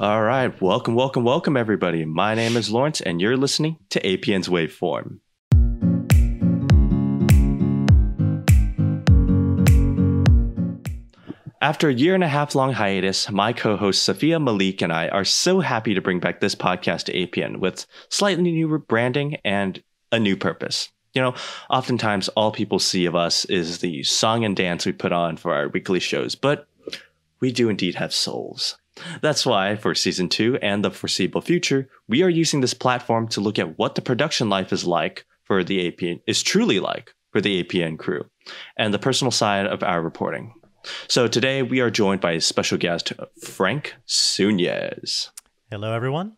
All 0.00 0.22
right. 0.22 0.60
Welcome, 0.60 0.94
welcome, 0.94 1.22
welcome, 1.22 1.54
everybody. 1.54 2.06
My 2.06 2.34
name 2.34 2.56
is 2.56 2.70
Lawrence, 2.70 3.02
and 3.02 3.20
you're 3.20 3.36
listening 3.36 3.76
to 3.90 4.00
APN's 4.00 4.48
Waveform. 4.48 5.20
After 11.60 11.90
a 11.90 11.94
year 11.94 12.14
and 12.14 12.24
a 12.24 12.28
half 12.28 12.54
long 12.54 12.72
hiatus, 12.72 13.30
my 13.30 13.52
co 13.52 13.76
host 13.76 14.02
Sophia 14.02 14.40
Malik 14.40 14.80
and 14.80 14.92
I 14.92 15.08
are 15.08 15.26
so 15.26 15.60
happy 15.60 15.92
to 15.94 16.00
bring 16.00 16.20
back 16.20 16.40
this 16.40 16.54
podcast 16.54 17.04
to 17.04 17.12
APN 17.12 17.58
with 17.58 17.86
slightly 18.08 18.44
new 18.44 18.78
branding 18.78 19.36
and 19.44 19.82
a 20.10 20.18
new 20.18 20.36
purpose. 20.36 20.90
You 21.12 21.20
know, 21.20 21.34
oftentimes 21.68 22.28
all 22.30 22.50
people 22.50 22.78
see 22.78 23.04
of 23.04 23.14
us 23.14 23.44
is 23.44 23.80
the 23.80 24.02
song 24.04 24.46
and 24.46 24.56
dance 24.56 24.86
we 24.86 24.92
put 24.92 25.12
on 25.12 25.36
for 25.36 25.54
our 25.54 25.68
weekly 25.68 26.00
shows, 26.00 26.34
but 26.34 26.66
we 27.40 27.52
do 27.52 27.68
indeed 27.68 27.96
have 27.96 28.14
souls. 28.14 28.78
That's 29.20 29.46
why, 29.46 29.76
for 29.76 29.94
season 29.94 30.28
two 30.28 30.58
and 30.60 30.84
the 30.84 30.90
foreseeable 30.90 31.40
future, 31.40 31.88
we 32.08 32.22
are 32.22 32.28
using 32.28 32.60
this 32.60 32.74
platform 32.74 33.28
to 33.28 33.40
look 33.40 33.58
at 33.58 33.78
what 33.78 33.94
the 33.94 34.02
production 34.02 34.48
life 34.48 34.72
is 34.72 34.84
like 34.84 35.24
for 35.44 35.64
the 35.64 35.90
APN, 35.90 36.20
is 36.26 36.42
truly 36.42 36.78
like 36.78 37.14
for 37.30 37.40
the 37.40 37.62
APN 37.62 37.98
crew, 37.98 38.24
and 38.76 38.92
the 38.92 38.98
personal 38.98 39.30
side 39.30 39.66
of 39.66 39.82
our 39.82 40.02
reporting. 40.02 40.54
So 41.08 41.26
today 41.26 41.62
we 41.62 41.80
are 41.80 41.90
joined 41.90 42.20
by 42.20 42.32
a 42.32 42.40
special 42.40 42.76
guest, 42.76 43.12
Frank 43.42 43.94
Sunez. 44.06 45.30
Hello, 45.70 45.92
everyone. 45.92 46.36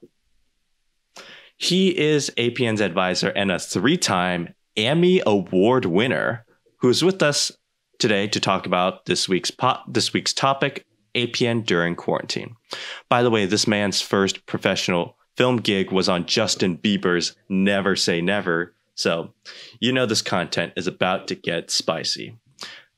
He 1.57 1.97
is 1.97 2.31
APN's 2.37 2.81
advisor 2.81 3.31
and 3.31 3.51
a 3.51 3.59
three 3.59 3.97
time 3.97 4.55
Emmy 4.77 5.23
Award 5.27 5.85
winner 5.85 6.45
who 6.79 6.89
is 6.89 7.03
with 7.03 7.23
us 7.23 7.53
today 7.99 8.27
to 8.27 8.41
talk 8.41 8.67
about 8.67 9.07
this 9.07 9.29
week's 9.29 9.51
po- 9.51 9.79
this 9.89 10.13
week's 10.13 10.33
topic 10.33 10.85
APN 11.15 11.65
during 11.65 11.95
quarantine. 11.97 12.57
By 13.09 13.23
the 13.23 13.31
way, 13.31 13.47
this 13.47 13.67
man's 13.67 14.01
first 14.01 14.47
professional 14.47 15.17
film 15.37 15.57
gig 15.57 15.91
was 15.91 16.09
on 16.09 16.27
Justin 16.27 16.79
Bieber's 16.79 17.37
Never 17.49 17.97
Say 17.97 18.21
Never. 18.21 18.75
So, 18.95 19.35
you 19.81 19.93
know 19.93 20.07
this 20.07 20.23
content 20.23 20.73
is 20.77 20.87
about 20.87 21.27
to 21.29 21.35
get 21.35 21.71
spicy. 21.71 22.39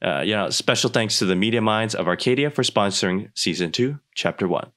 Uh, 0.02 0.20
you 0.20 0.34
know, 0.34 0.50
special 0.50 0.90
thanks 0.90 1.18
to 1.18 1.24
the 1.24 1.34
Media 1.34 1.62
Minds 1.62 1.94
of 1.94 2.06
Arcadia 2.06 2.50
for 2.50 2.62
sponsoring 2.62 3.30
season 3.34 3.72
two, 3.72 3.98
chapter 4.14 4.46
one. 4.46 4.70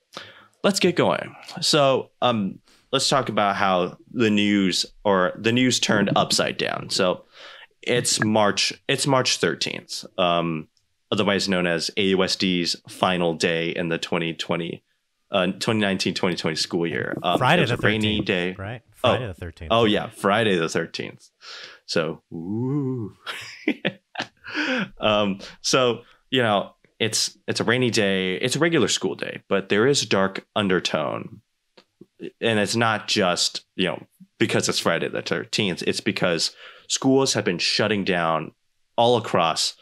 Let's 0.63 0.79
get 0.79 0.95
going. 0.95 1.35
So, 1.61 2.11
um, 2.21 2.59
let's 2.91 3.09
talk 3.09 3.27
about 3.27 3.57
how 3.57 3.97
the 4.11 4.29
news 4.29 4.85
or 5.03 5.33
the 5.37 5.51
news 5.51 5.79
turned 5.79 6.09
upside 6.15 6.57
down. 6.57 6.89
So, 6.89 7.25
it's 7.81 8.23
March. 8.23 8.73
It's 8.87 9.07
March 9.07 9.37
thirteenth, 9.37 10.05
um, 10.17 10.69
otherwise 11.11 11.49
known 11.49 11.67
as 11.67 11.89
AUSD's 11.97 12.75
final 12.87 13.33
day 13.33 13.69
in 13.69 13.89
the 13.89 13.97
2020, 13.97 14.83
uh, 15.31 15.47
2019-2020 15.57 16.57
school 16.57 16.87
year. 16.87 17.17
Um, 17.23 17.37
Friday 17.37 17.65
the 17.65 17.75
13th, 17.75 17.83
rainy 17.83 18.21
day, 18.21 18.55
right? 18.57 18.81
Friday 18.99 19.23
oh, 19.23 19.27
the 19.27 19.33
thirteenth. 19.33 19.71
Oh 19.71 19.85
yeah, 19.85 20.09
Friday 20.09 20.57
the 20.57 20.69
thirteenth. 20.69 21.29
So, 21.85 22.21
ooh. 22.33 23.15
um, 24.99 25.39
so 25.61 26.01
you 26.29 26.41
know, 26.41 26.73
it's 26.99 27.37
it's 27.47 27.59
a 27.59 27.63
rainy 27.63 27.89
day. 27.89 28.35
It's 28.35 28.55
a 28.55 28.59
regular 28.59 28.89
school 28.89 29.15
day, 29.15 29.41
but 29.47 29.69
there 29.69 29.87
is 29.87 30.03
a 30.03 30.07
dark 30.07 30.45
undertone, 30.55 31.41
and 32.41 32.59
it's 32.59 32.75
not 32.75 33.07
just 33.07 33.65
you 33.75 33.87
know 33.87 34.03
because 34.37 34.67
it's 34.67 34.79
Friday 34.79 35.07
the 35.07 35.21
thirteenth. 35.21 35.81
It's 35.87 36.01
because 36.01 36.53
schools 36.87 37.33
have 37.33 37.45
been 37.45 37.59
shutting 37.59 38.03
down 38.03 38.51
all 38.97 39.15
across 39.15 39.75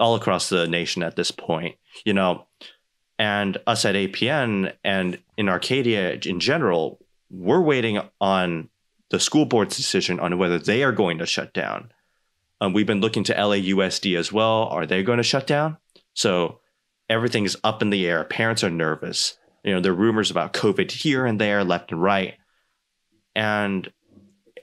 all 0.00 0.14
across 0.14 0.48
the 0.48 0.66
nation 0.66 1.02
at 1.02 1.16
this 1.16 1.30
point. 1.30 1.76
You 2.04 2.14
know, 2.14 2.46
and 3.18 3.58
us 3.66 3.84
at 3.84 3.94
APN 3.94 4.72
and 4.82 5.18
in 5.36 5.48
Arcadia 5.48 6.18
in 6.24 6.40
general, 6.40 6.98
we're 7.30 7.60
waiting 7.60 8.00
on 8.20 8.70
the 9.10 9.20
school 9.20 9.44
board's 9.44 9.76
decision 9.76 10.18
on 10.18 10.38
whether 10.38 10.58
they 10.58 10.82
are 10.82 10.92
going 10.92 11.18
to 11.18 11.26
shut 11.26 11.52
down. 11.52 11.92
Um, 12.60 12.72
we've 12.72 12.86
been 12.86 13.00
looking 13.00 13.24
to 13.24 13.34
LAUSD 13.34 14.16
as 14.16 14.32
well. 14.32 14.64
Are 14.64 14.86
they 14.86 15.02
going 15.02 15.18
to 15.18 15.22
shut 15.22 15.46
down? 15.46 15.78
So 16.14 16.60
everything 17.08 17.44
is 17.44 17.56
up 17.64 17.82
in 17.82 17.90
the 17.90 18.06
air. 18.06 18.24
Parents 18.24 18.62
are 18.64 18.70
nervous. 18.70 19.36
You 19.64 19.74
know, 19.74 19.80
there 19.80 19.92
are 19.92 19.96
rumors 19.96 20.30
about 20.30 20.52
COVID 20.52 20.90
here 20.90 21.26
and 21.26 21.40
there, 21.40 21.64
left 21.64 21.92
and 21.92 22.02
right. 22.02 22.34
And 23.34 23.90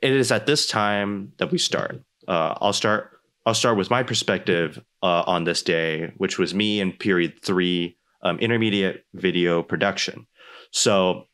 it 0.02 0.12
is 0.12 0.32
at 0.32 0.46
this 0.46 0.68
time 0.68 1.34
that 1.38 1.52
we 1.52 1.58
start. 1.58 2.02
Uh, 2.28 2.56
I'll 2.60 2.74
start. 2.74 3.12
I'll 3.46 3.54
start 3.54 3.78
with 3.78 3.90
my 3.90 4.04
perspective 4.04 4.84
uh, 5.08 5.24
on 5.26 5.46
this 5.46 5.64
day, 5.64 6.12
which 6.18 6.38
was 6.38 6.54
me 6.54 6.82
in 6.82 6.92
period 6.92 7.42
three, 7.42 7.96
um, 8.24 8.38
intermediate 8.40 9.06
video 9.14 9.64
production. 9.64 10.28
So 10.72 11.28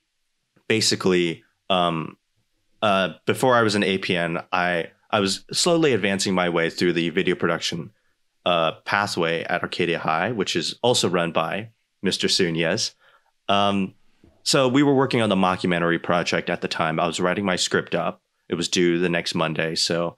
basically, 0.68 1.44
um, 1.72 2.18
uh, 2.84 3.14
before 3.26 3.56
I 3.56 3.64
was 3.64 3.74
an 3.74 3.82
APN, 3.82 4.46
I 4.52 4.92
I 5.10 5.20
was 5.20 5.44
slowly 5.52 5.94
advancing 5.94 6.36
my 6.36 6.50
way 6.50 6.70
through 6.70 6.94
the 6.94 7.10
video 7.10 7.34
production 7.34 7.92
uh, 8.46 8.74
pathway 8.86 9.44
at 9.44 9.64
Arcadia 9.64 9.98
High, 9.98 10.32
which 10.32 10.56
is 10.56 10.78
also 10.84 11.10
run 11.10 11.32
by 11.32 11.70
Mr. 12.06 12.30
Sunez. 12.30 12.94
Um, 13.50 13.96
so 14.44 14.68
we 14.68 14.84
were 14.84 14.94
working 14.94 15.22
on 15.22 15.30
the 15.30 15.36
mockumentary 15.36 16.02
project 16.02 16.50
at 16.50 16.62
the 16.62 16.68
time. 16.68 17.00
I 17.00 17.08
was 17.08 17.20
writing 17.20 17.46
my 17.46 17.56
script 17.56 17.96
up. 17.96 18.22
It 18.50 18.56
was 18.56 18.68
due 18.68 19.00
the 19.00 19.10
next 19.10 19.34
Monday. 19.34 19.74
So 19.76 20.18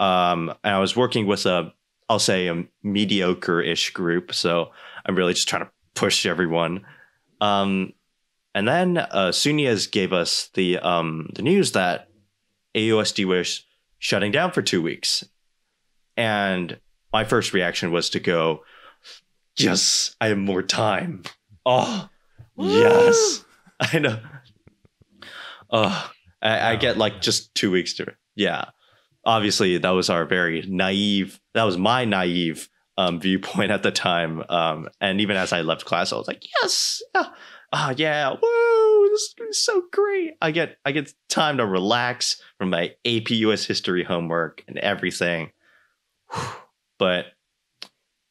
um, 0.00 0.54
and 0.62 0.74
I 0.74 0.78
was 0.78 0.96
working 0.96 1.26
with 1.26 1.46
a, 1.46 1.72
I'll 2.08 2.18
say 2.18 2.48
a 2.48 2.64
mediocre-ish 2.82 3.90
group. 3.90 4.34
So 4.34 4.70
I'm 5.04 5.14
really 5.14 5.34
just 5.34 5.48
trying 5.48 5.64
to 5.64 5.70
push 5.94 6.24
everyone. 6.26 6.84
Um, 7.40 7.92
and 8.54 8.66
then 8.66 8.98
uh, 8.98 9.30
Sunez 9.30 9.90
gave 9.90 10.12
us 10.12 10.48
the 10.54 10.78
um, 10.78 11.30
the 11.34 11.42
news 11.42 11.72
that 11.72 12.08
AUSD 12.74 13.24
was 13.24 13.64
shutting 13.98 14.32
down 14.32 14.52
for 14.52 14.62
two 14.62 14.82
weeks. 14.82 15.24
And 16.16 16.78
my 17.12 17.24
first 17.24 17.52
reaction 17.52 17.92
was 17.92 18.10
to 18.10 18.20
go, 18.20 18.64
Yes, 19.56 20.16
I 20.20 20.28
have 20.28 20.38
more 20.38 20.62
time. 20.62 21.22
Oh, 21.66 22.08
Woo! 22.56 22.68
yes. 22.68 23.44
I 23.80 23.98
know. 23.98 24.18
Oh, 25.70 26.10
I, 26.40 26.72
I 26.72 26.76
get 26.76 26.96
like 26.96 27.20
just 27.20 27.54
two 27.54 27.70
weeks 27.70 27.94
to, 27.94 28.14
yeah. 28.34 28.66
Obviously, 29.28 29.76
that 29.76 29.90
was 29.90 30.08
our 30.08 30.24
very 30.24 30.64
naive, 30.66 31.38
that 31.52 31.64
was 31.64 31.76
my 31.76 32.06
naive 32.06 32.70
um, 32.96 33.20
viewpoint 33.20 33.70
at 33.70 33.82
the 33.82 33.90
time. 33.90 34.42
Um, 34.48 34.88
and 35.02 35.20
even 35.20 35.36
as 35.36 35.52
I 35.52 35.60
left 35.60 35.84
class, 35.84 36.14
I 36.14 36.16
was 36.16 36.26
like, 36.26 36.42
yes, 36.62 37.02
yeah, 37.14 37.26
oh, 37.74 37.94
yeah, 37.94 38.30
woo, 38.30 39.08
this 39.10 39.34
is 39.50 39.62
so 39.62 39.82
great. 39.92 40.32
I 40.40 40.50
get 40.50 40.78
I 40.82 40.92
get 40.92 41.12
time 41.28 41.58
to 41.58 41.66
relax 41.66 42.40
from 42.56 42.70
my 42.70 42.94
AP 43.04 43.30
US 43.30 43.66
history 43.66 44.02
homework 44.02 44.64
and 44.66 44.78
everything. 44.78 45.52
But 46.98 47.26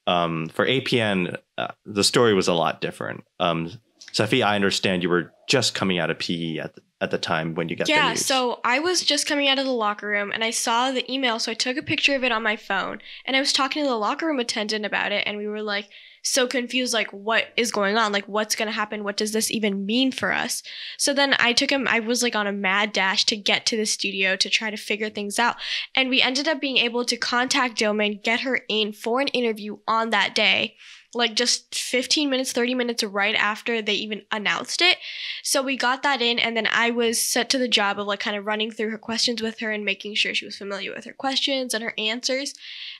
um, 0.07 0.49
for 0.49 0.65
APN, 0.65 1.37
uh, 1.57 1.69
the 1.85 2.03
story 2.03 2.33
was 2.33 2.49
a 2.49 2.53
lot 2.53 2.81
different. 2.81 3.23
Um, 3.39 3.71
Sophie, 4.11 4.43
I 4.43 4.55
understand 4.55 5.03
you 5.03 5.09
were 5.09 5.31
just 5.47 5.73
coming 5.73 5.97
out 5.97 6.11
of 6.11 6.19
PE 6.19 6.57
at 6.57 6.75
the, 6.75 6.81
at 6.99 7.11
the 7.11 7.17
time 7.17 7.55
when 7.55 7.69
you 7.69 7.75
got 7.75 7.87
yeah, 7.87 8.13
so 8.13 8.59
I 8.63 8.79
was 8.79 9.01
just 9.01 9.27
coming 9.27 9.47
out 9.47 9.59
of 9.59 9.65
the 9.65 9.71
locker 9.71 10.07
room 10.07 10.31
and 10.31 10.43
I 10.43 10.51
saw 10.51 10.91
the 10.91 11.09
email, 11.11 11.39
so 11.39 11.51
I 11.51 11.55
took 11.55 11.77
a 11.77 11.81
picture 11.81 12.15
of 12.15 12.23
it 12.23 12.31
on 12.31 12.43
my 12.43 12.57
phone 12.57 12.99
and 13.25 13.35
I 13.35 13.39
was 13.39 13.53
talking 13.53 13.83
to 13.83 13.89
the 13.89 13.95
locker 13.95 14.27
room 14.27 14.39
attendant 14.39 14.85
about 14.85 15.11
it, 15.11 15.23
and 15.25 15.37
we 15.37 15.47
were 15.47 15.61
like, 15.61 15.89
so 16.23 16.45
confused 16.45 16.93
like 16.93 17.11
what 17.13 17.45
is 17.55 17.71
going 17.71 17.97
on? 17.97 18.11
Like 18.11 18.27
what's 18.27 18.55
going 18.55 18.67
to 18.67 18.73
happen? 18.73 19.03
What 19.05 19.15
does 19.15 19.31
this 19.31 19.49
even 19.49 19.85
mean 19.85 20.11
for 20.11 20.33
us? 20.33 20.61
So 20.97 21.13
then 21.13 21.35
i 21.39 21.53
took 21.53 21.69
him 21.69 21.87
i 21.87 21.99
was 21.99 22.21
like 22.21 22.35
on 22.35 22.47
a 22.47 22.51
mad 22.51 22.91
dash 22.91 23.25
to 23.25 23.37
get 23.37 23.65
to 23.67 23.77
the 23.77 23.85
studio 23.85 24.35
to 24.35 24.49
try 24.49 24.69
to 24.69 24.77
figure 24.77 25.09
things 25.09 25.39
out 25.39 25.55
and 25.95 26.09
we 26.09 26.21
ended 26.21 26.47
up 26.47 26.59
being 26.59 26.77
able 26.77 27.05
to 27.05 27.15
contact 27.17 27.79
Dillman 27.79 28.07
and 28.07 28.23
get 28.23 28.41
her 28.41 28.61
in 28.67 28.93
for 28.93 29.21
an 29.21 29.27
interview 29.29 29.77
on 29.87 30.09
that 30.09 30.35
day 30.35 30.75
like 31.13 31.35
just 31.35 31.73
15 31.73 32.29
minutes 32.29 32.51
30 32.51 32.75
minutes 32.75 33.03
right 33.03 33.35
after 33.35 33.81
they 33.81 33.93
even 33.93 34.21
announced 34.31 34.81
it 34.81 34.97
so 35.41 35.61
we 35.61 35.77
got 35.77 36.03
that 36.03 36.21
in 36.21 36.37
and 36.37 36.55
then 36.55 36.67
i 36.71 36.91
was 36.91 37.21
set 37.21 37.49
to 37.49 37.57
the 37.57 37.67
job 37.67 37.99
of 37.99 38.07
like 38.07 38.19
kind 38.19 38.35
of 38.35 38.45
running 38.45 38.71
through 38.71 38.89
her 38.89 38.97
questions 38.97 39.41
with 39.41 39.59
her 39.59 39.71
and 39.71 39.85
making 39.85 40.13
sure 40.13 40.33
she 40.33 40.45
was 40.45 40.57
familiar 40.57 40.93
with 40.93 41.05
her 41.05 41.13
questions 41.13 41.73
and 41.73 41.83
her 41.83 41.93
answers 41.97 42.53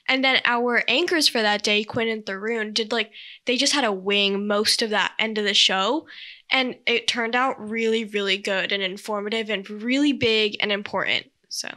and 0.08 0.24
then 0.24 0.40
our 0.46 0.82
anchors 0.88 1.28
for 1.28 1.42
that 1.42 1.62
day, 1.62 1.84
Quinn 1.84 2.08
and 2.08 2.24
Tharoon, 2.24 2.72
did 2.72 2.90
like 2.90 3.12
they 3.44 3.58
just 3.58 3.74
had 3.74 3.84
a 3.84 3.92
wing 3.92 4.46
most 4.46 4.80
of 4.80 4.90
that 4.90 5.12
end 5.18 5.36
of 5.36 5.44
the 5.44 5.54
show. 5.54 6.06
And 6.50 6.76
it 6.86 7.06
turned 7.06 7.36
out 7.36 7.60
really, 7.60 8.06
really 8.06 8.38
good 8.38 8.72
and 8.72 8.82
informative 8.82 9.50
and 9.50 9.68
really 9.68 10.14
big 10.14 10.56
and 10.60 10.72
important. 10.72 11.26
So 11.50 11.68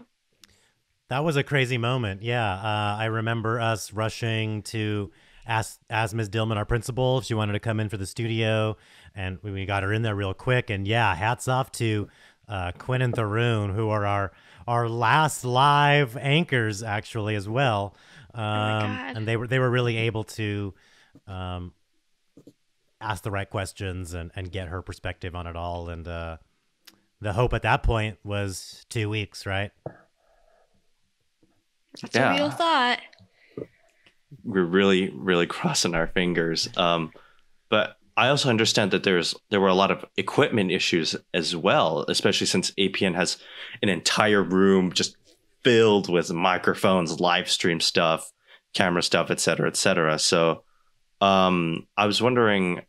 that 1.09 1.25
was 1.25 1.35
a 1.35 1.43
crazy 1.43 1.77
moment. 1.77 2.23
Yeah. 2.23 2.53
Uh, 2.53 2.95
I 2.97 3.05
remember 3.05 3.59
us 3.59 3.91
rushing 3.91 4.61
to 4.63 5.11
ask, 5.45 5.79
ask 5.89 6.13
Ms. 6.13 6.29
Dillman, 6.29 6.57
our 6.57 6.65
principal, 6.65 7.19
if 7.19 7.25
she 7.25 7.33
wanted 7.33 7.53
to 7.53 7.59
come 7.59 7.79
in 7.79 7.89
for 7.89 7.97
the 7.97 8.05
studio. 8.05 8.77
And 9.15 9.39
we 9.41 9.65
got 9.65 9.83
her 9.83 9.93
in 9.93 10.01
there 10.01 10.15
real 10.15 10.33
quick. 10.33 10.69
And 10.69 10.87
yeah, 10.87 11.15
hats 11.15 11.47
off 11.47 11.71
to 11.73 12.07
uh, 12.47 12.71
Quinn 12.77 13.01
and 13.01 13.13
Tharoon, 13.13 13.73
who 13.73 13.89
are 13.89 14.05
our, 14.05 14.31
our 14.67 14.87
last 14.89 15.43
live 15.43 16.17
anchors, 16.17 16.83
actually, 16.83 17.35
as 17.35 17.47
well. 17.47 17.95
Oh 18.33 18.41
um, 18.41 18.83
oh 18.83 19.13
and 19.15 19.27
they 19.27 19.35
were 19.35 19.47
they 19.47 19.59
were 19.59 19.69
really 19.69 19.97
able 19.97 20.23
to 20.23 20.73
um, 21.27 21.73
ask 23.01 23.23
the 23.23 23.31
right 23.31 23.49
questions 23.49 24.13
and, 24.13 24.31
and 24.35 24.51
get 24.51 24.69
her 24.69 24.81
perspective 24.81 25.35
on 25.35 25.47
it 25.47 25.55
all. 25.55 25.89
And 25.89 26.07
uh, 26.07 26.37
the 27.19 27.33
hope 27.33 27.53
at 27.53 27.63
that 27.63 27.83
point 27.83 28.17
was 28.23 28.85
two 28.89 29.09
weeks, 29.09 29.45
right? 29.45 29.71
That's 32.01 32.15
a 32.15 32.31
real 32.31 32.49
thought. 32.49 32.99
We're 34.43 34.65
really, 34.65 35.09
really 35.09 35.47
crossing 35.57 35.95
our 35.95 36.07
fingers. 36.07 36.69
Um, 36.77 37.11
but 37.69 37.97
I 38.17 38.27
also 38.27 38.49
understand 38.49 38.91
that 38.91 39.03
there's 39.03 39.35
there 39.49 39.61
were 39.61 39.67
a 39.67 39.73
lot 39.73 39.91
of 39.91 40.05
equipment 40.17 40.71
issues 40.71 41.15
as 41.33 41.55
well, 41.55 42.05
especially 42.07 42.47
since 42.47 42.71
APN 42.71 43.15
has 43.15 43.37
an 43.81 43.89
entire 43.89 44.43
room 44.43 44.91
just 44.91 45.15
filled 45.63 46.09
with 46.09 46.31
microphones, 46.31 47.19
live 47.19 47.49
stream 47.49 47.79
stuff, 47.79 48.31
camera 48.73 49.01
stuff, 49.03 49.31
et 49.31 49.39
cetera, 49.39 49.67
et 49.67 49.77
cetera. 49.77 50.19
So 50.19 50.63
um, 51.21 51.87
I 51.97 52.05
was 52.05 52.21
wondering 52.21 52.81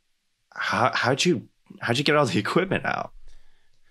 how 0.55 0.91
how'd 0.93 1.25
you 1.25 1.49
how'd 1.81 1.99
you 1.99 2.05
get 2.05 2.17
all 2.17 2.27
the 2.27 2.39
equipment 2.47 2.85
out? 2.85 3.12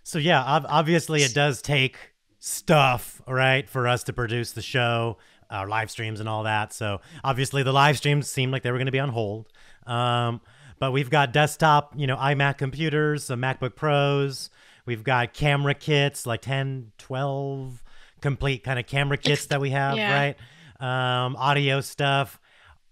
So 0.04 0.20
yeah, 0.20 0.44
obviously 0.44 1.22
it 1.22 1.34
does 1.34 1.62
take 1.62 1.98
stuff, 2.40 3.22
right, 3.28 3.70
for 3.70 3.88
us 3.88 4.04
to 4.04 4.14
produce 4.14 4.52
the 4.52 4.62
show, 4.62 5.18
our 5.52 5.68
live 5.68 5.92
streams 5.92 6.20
and 6.20 6.28
all 6.28 6.44
that. 6.44 6.74
So 6.74 7.02
obviously 7.24 7.64
the 7.64 7.74
live 7.74 7.98
streams 7.98 8.28
seemed 8.28 8.52
like 8.52 8.64
they 8.64 8.72
were 8.72 8.78
going 8.78 8.86
to 8.88 8.92
be 8.92 9.00
on 9.00 9.10
hold. 9.10 9.48
Um, 9.86 10.42
but 10.80 10.92
we've 10.92 11.10
got 11.10 11.32
desktop, 11.34 11.94
you 11.96 12.08
know, 12.08 12.18
iMac 12.18 12.58
computers, 12.58 13.26
some 13.26 13.42
MacBook 13.42 13.76
Pros. 13.76 14.50
We've 14.86 15.04
got 15.04 15.34
camera 15.34 15.76
kits, 15.76 16.26
like 16.26 16.42
10, 16.42 16.94
12 16.98 17.84
complete 18.22 18.64
kind 18.64 18.80
of 18.80 18.88
camera 18.88 19.18
kits 19.18 19.48
that 19.48 19.60
we 19.60 19.72
have, 19.72 19.98
yeah. 19.98 20.34
right? 20.80 21.26
Um, 21.26 21.36
audio 21.36 21.82
stuff, 21.82 22.40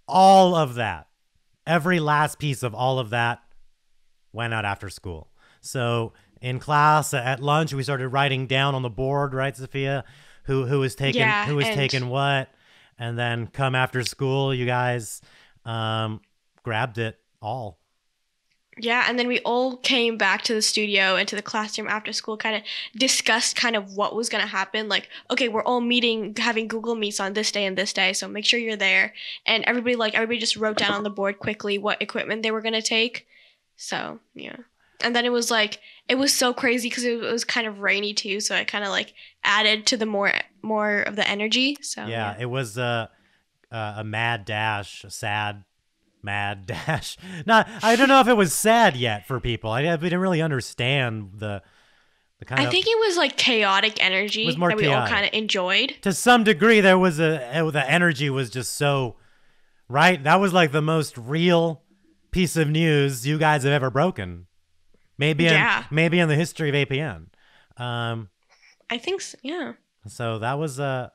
all 0.07 0.55
of 0.55 0.75
that. 0.75 1.07
Every 1.65 1.99
last 1.99 2.39
piece 2.39 2.63
of 2.63 2.73
all 2.73 2.99
of 2.99 3.11
that 3.11 3.39
went 4.33 4.53
out 4.53 4.65
after 4.65 4.89
school. 4.89 5.31
So 5.61 6.13
in 6.41 6.59
class 6.59 7.13
at 7.13 7.41
lunch, 7.41 7.73
we 7.73 7.83
started 7.83 8.09
writing 8.09 8.47
down 8.47 8.75
on 8.75 8.81
the 8.81 8.89
board, 8.89 9.33
right, 9.33 9.55
Sophia, 9.55 10.03
who 10.49 10.65
who 10.65 10.79
was 10.79 10.95
taking 10.95 11.21
Yeah, 11.21 11.45
who 11.45 11.55
was 11.55 11.67
and- 11.67 11.75
taking 11.75 12.09
what, 12.09 12.49
and 12.97 13.17
then 13.17 13.45
come 13.47 13.75
after 13.75 14.03
school, 14.03 14.53
you 14.53 14.65
guys 14.65 15.21
um, 15.63 16.21
grabbed 16.63 16.97
it 16.97 17.19
all. 17.39 17.77
Yeah, 18.81 19.05
and 19.07 19.19
then 19.19 19.27
we 19.27 19.39
all 19.41 19.75
came 19.77 20.17
back 20.17 20.41
to 20.43 20.53
the 20.53 20.61
studio 20.61 21.17
and 21.17 21.27
to 21.27 21.35
the 21.35 21.41
classroom 21.41 21.89
after 21.89 22.13
school, 22.13 22.37
kind 22.37 22.55
of 22.55 22.63
discussed 22.97 23.57
kind 23.57 23.75
of 23.75 23.93
what 23.93 24.15
was 24.15 24.29
going 24.29 24.41
to 24.41 24.47
happen. 24.49 24.87
Like, 24.87 25.09
okay, 25.29 25.49
we're 25.49 25.63
all 25.63 25.81
meeting, 25.81 26.33
having 26.37 26.67
Google 26.69 26.95
Meets 26.95 27.19
on 27.19 27.33
this 27.33 27.51
day 27.51 27.65
and 27.65 27.77
this 27.77 27.91
day, 27.91 28.13
so 28.13 28.27
make 28.27 28.45
sure 28.45 28.57
you're 28.59 28.77
there. 28.77 29.13
And 29.45 29.65
everybody, 29.65 29.97
like, 29.97 30.15
everybody 30.15 30.39
just 30.39 30.55
wrote 30.55 30.77
down 30.77 30.93
on 30.93 31.03
the 31.03 31.09
board 31.09 31.39
quickly 31.39 31.77
what 31.77 32.01
equipment 32.01 32.41
they 32.41 32.51
were 32.51 32.61
going 32.61 32.73
to 32.73 32.81
take. 32.81 33.27
So, 33.75 34.21
yeah. 34.33 34.55
And 35.01 35.15
then 35.15 35.25
it 35.25 35.31
was 35.31 35.49
like, 35.49 35.79
it 36.07 36.17
was 36.17 36.33
so 36.33 36.53
crazy 36.53 36.89
because 36.89 37.03
it 37.05 37.19
was 37.19 37.43
kind 37.43 37.67
of 37.67 37.79
rainy 37.79 38.13
too, 38.13 38.39
so 38.39 38.55
it 38.55 38.67
kind 38.67 38.83
of 38.83 38.89
like 38.89 39.13
added 39.43 39.85
to 39.87 39.97
the 39.97 40.05
more 40.05 40.33
more 40.61 41.01
of 41.01 41.15
the 41.15 41.27
energy. 41.27 41.77
So, 41.81 42.05
yeah, 42.05 42.35
it 42.39 42.47
was 42.47 42.77
a 42.77 43.09
a, 43.71 43.93
a 43.97 44.03
mad 44.03 44.45
dash, 44.45 45.03
a 45.03 45.11
sad 45.11 45.63
mad 46.23 46.65
dash. 46.87 47.17
Not, 47.45 47.67
I 47.83 47.95
don't 47.95 48.07
know 48.09 48.19
if 48.19 48.27
it 48.27 48.33
was 48.33 48.53
sad 48.53 48.95
yet 48.95 49.27
for 49.27 49.39
people. 49.39 49.71
I, 49.71 49.81
I 49.81 49.95
didn't 49.95 50.19
really 50.19 50.41
understand 50.41 51.31
the 51.35 51.61
the 52.39 52.45
kind 52.45 52.59
of 52.59 52.63
I 52.63 52.67
of. 52.67 52.71
think 52.71 52.87
it 52.87 52.97
was 52.99 53.17
like 53.17 53.37
chaotic 53.37 54.03
energy 54.03 54.49
that 54.49 54.77
we 54.77 54.87
all 54.87 55.07
kind 55.07 55.25
of 55.25 55.33
enjoyed. 55.33 55.95
to 56.01 56.13
some 56.13 56.43
degree, 56.43 56.81
there 56.81 56.97
was 56.97 57.19
a 57.19 57.69
the 57.71 57.85
energy 57.87 58.29
was 58.29 58.49
just 58.49 58.75
so 58.75 59.17
right. 59.87 60.23
That 60.23 60.39
was 60.39 60.53
like 60.53 60.71
the 60.71 60.81
most 60.81 61.17
real 61.17 61.83
piece 62.31 62.55
of 62.55 62.69
news 62.69 63.27
you 63.27 63.37
guys 63.37 63.63
have 63.63 63.73
ever 63.73 63.89
broken. 63.89 64.47
Maybe 65.19 65.45
in 65.45 65.53
Yeah. 65.53 65.83
maybe 65.91 66.19
in 66.19 66.29
the 66.29 66.35
history 66.35 66.69
of 66.69 66.75
APN. 66.75 67.27
Um, 67.77 68.29
I 68.89 68.97
think, 68.97 69.21
so, 69.21 69.37
yeah. 69.43 69.73
so 70.07 70.39
that 70.39 70.57
was 70.57 70.79
a 70.79 71.11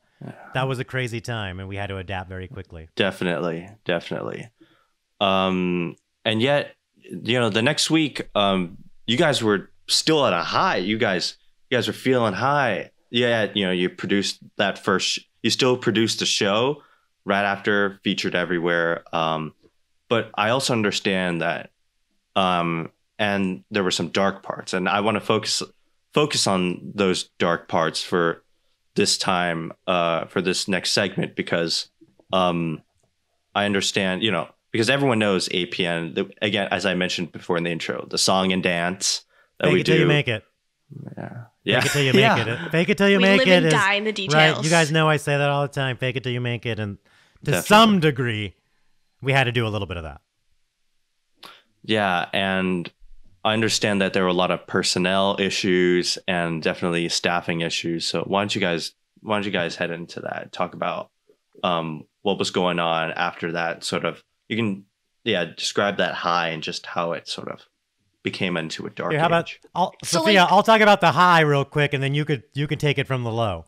that 0.54 0.68
was 0.68 0.78
a 0.78 0.84
crazy 0.84 1.20
time, 1.20 1.58
and 1.58 1.68
we 1.68 1.76
had 1.76 1.88
to 1.88 1.96
adapt 1.96 2.28
very 2.28 2.46
quickly. 2.46 2.88
Definitely, 2.94 3.68
definitely. 3.84 4.48
Um, 5.20 5.96
and 6.24 6.40
yet, 6.40 6.76
you 6.96 7.38
know, 7.40 7.50
the 7.50 7.62
next 7.62 7.90
week, 7.90 8.28
um, 8.34 8.78
you 9.06 9.16
guys 9.16 9.42
were 9.42 9.70
still 9.88 10.24
at 10.24 10.32
a 10.32 10.42
high. 10.42 10.76
You 10.76 10.96
guys, 10.98 11.36
you 11.70 11.76
guys 11.76 11.86
were 11.86 11.92
feeling 11.94 12.32
high. 12.34 12.90
Yeah, 13.10 13.48
you 13.54 13.66
know, 13.66 13.72
you 13.72 13.88
produced 13.90 14.38
that 14.56 14.78
first. 14.78 15.18
You 15.42 15.50
still 15.50 15.76
produced 15.76 16.20
the 16.20 16.26
show 16.26 16.82
right 17.24 17.44
after 17.44 17.98
featured 18.04 18.34
everywhere. 18.34 19.04
Um, 19.14 19.54
but 20.08 20.30
I 20.34 20.50
also 20.50 20.72
understand 20.72 21.40
that, 21.42 21.70
um, 22.36 22.90
and 23.19 23.64
there 23.70 23.82
were 23.84 23.90
some 23.90 24.08
dark 24.08 24.43
parts, 24.43 24.72
and 24.72 24.88
I 24.88 25.00
want 25.00 25.16
to 25.16 25.20
focus 25.20 25.62
focus 26.12 26.46
on 26.46 26.93
those 26.94 27.25
dark 27.38 27.69
parts 27.69 28.02
for 28.02 28.43
this 28.94 29.19
time, 29.19 29.72
uh, 29.88 30.26
for 30.26 30.40
this 30.40 30.69
next 30.69 30.93
segment 30.93 31.34
because, 31.34 31.88
um, 32.32 32.81
I 33.55 33.64
understand, 33.64 34.22
you 34.22 34.31
know, 34.31 34.49
because 34.70 34.88
everyone 34.88 35.19
knows 35.19 35.49
APN. 35.49 36.14
The, 36.14 36.31
again, 36.40 36.69
as 36.70 36.87
I 36.87 36.94
mentioned 36.94 37.32
before 37.32 37.56
in 37.56 37.64
the 37.64 37.70
intro, 37.72 38.06
the 38.08 38.19
song 38.19 38.52
and 38.52 38.62
dance 38.62 39.25
that 39.58 39.67
Fake 39.67 39.75
we 39.75 39.81
it 39.81 39.84
till 39.87 39.96
do. 39.96 40.02
you 40.02 40.06
make 40.08 40.28
it. 40.28 40.44
yeah, 41.17 41.44
yeah, 41.64 41.81
Fake 41.81 41.87
it 41.87 41.93
till 41.93 42.02
you 42.02 42.12
make 42.12 42.20
yeah. 42.20 42.64
it. 42.67 42.70
Fake 42.70 42.88
it 42.90 42.99
till 42.99 43.08
you 43.08 43.17
we 43.19 43.22
make 43.25 43.38
live 43.40 43.49
it 43.49 43.56
and 43.56 43.67
is- 43.67 43.72
die 43.72 43.94
in 43.94 44.05
the 44.05 44.12
details. 44.12 44.34
right. 44.56 44.64
You 44.64 44.70
guys 44.70 44.93
know 44.93 45.08
I 45.08 45.17
say 45.17 45.37
that 45.37 45.49
all 45.50 45.62
the 45.62 45.69
time. 45.69 45.96
Fake 45.96 46.14
it 46.17 46.22
till 46.22 46.32
you 46.32 46.40
make 46.40 46.64
it, 46.67 46.78
and 46.78 46.99
to 47.44 47.50
Definitely. 47.50 47.67
some 47.67 48.00
degree, 48.00 48.55
we 49.20 49.32
had 49.32 49.44
to 49.44 49.52
do 49.52 49.67
a 49.67 49.69
little 49.70 49.87
bit 49.88 49.96
of 49.96 50.05
that. 50.05 50.20
Yeah, 51.84 52.28
and 52.32 52.90
I 53.44 53.52
understand 53.52 54.00
that 54.00 54.14
there 54.14 54.23
were 54.23 54.31
a 54.31 54.32
lot 54.32 54.50
of 54.50 54.67
personnel 54.67 55.37
issues 55.38 56.17
and 56.26 56.62
definitely 56.62 57.08
staffing 57.11 57.61
issues. 57.61 58.06
So 58.06 58.23
why 58.23 58.41
don't 58.41 58.55
you 58.55 58.61
guys 58.61 58.93
why 59.20 59.37
don't 59.37 59.44
you 59.46 59.50
guys 59.52 59.76
head 59.76 59.91
into 59.91 60.20
that? 60.20 60.52
Talk 60.52 60.75
about 60.75 61.11
um, 61.62 62.05
what 62.23 62.38
was 62.38 62.50
going 62.50 62.79
on 62.79 63.12
after 63.12 63.52
that. 63.52 63.85
Sort 63.85 64.05
of 64.05 64.23
you 64.49 64.56
can 64.56 64.85
yeah 65.25 65.44
describe 65.44 65.99
that 65.99 66.14
high 66.14 66.49
and 66.49 66.62
just 66.62 66.87
how 66.87 67.12
it 67.12 67.29
sort 67.29 67.49
of 67.49 67.61
became 68.23 68.56
into 68.56 68.87
a 68.87 68.91
dark 68.91 69.11
Here, 69.12 69.20
how 69.20 69.26
about 69.26 69.44
age. 69.49 69.61
I'll, 69.75 69.93
So, 70.02 70.20
Sophia? 70.20 70.43
like- 70.44 70.52
I'll 70.52 70.62
talk 70.62 70.81
about 70.81 71.02
the 71.02 71.12
high 71.12 71.41
real 71.41 71.64
quick, 71.67 71.93
and 71.93 72.02
then 72.02 72.14
you 72.14 72.25
could 72.25 72.43
you 72.55 72.67
can 72.67 72.79
take 72.79 72.99
it 72.99 73.06
from 73.06 73.23
the 73.23 73.31
low. 73.32 73.67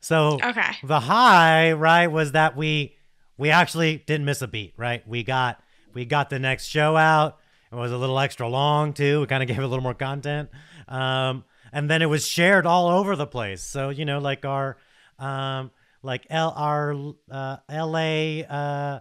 So 0.00 0.40
Okay. 0.42 0.72
the 0.82 0.98
high, 0.98 1.70
right, 1.72 2.08
was 2.08 2.32
that 2.32 2.56
we 2.56 2.96
we 3.38 3.50
actually 3.50 3.98
didn't 4.06 4.24
miss 4.26 4.42
a 4.42 4.48
beat, 4.48 4.74
right? 4.76 5.06
We 5.06 5.22
got 5.22 5.62
we 5.94 6.04
got 6.04 6.28
the 6.30 6.40
next 6.40 6.66
show 6.66 6.96
out. 6.96 7.38
It 7.72 7.76
was 7.76 7.90
a 7.90 7.96
little 7.96 8.18
extra 8.20 8.46
long 8.48 8.92
too. 8.92 9.20
We 9.20 9.26
kind 9.26 9.42
of 9.42 9.46
gave 9.48 9.58
it 9.58 9.64
a 9.64 9.66
little 9.66 9.82
more 9.82 9.94
content, 9.94 10.50
um, 10.88 11.44
and 11.72 11.88
then 11.90 12.02
it 12.02 12.06
was 12.06 12.26
shared 12.26 12.66
all 12.66 12.88
over 12.88 13.16
the 13.16 13.26
place. 13.26 13.62
So 13.62 13.88
you 13.88 14.04
know, 14.04 14.18
like 14.18 14.44
our 14.44 14.76
um, 15.18 15.70
like 16.02 16.26
L 16.28 16.52
our 16.56 16.94
uh, 17.30 17.56
L.A. 17.70 18.44
Uh, 18.48 19.00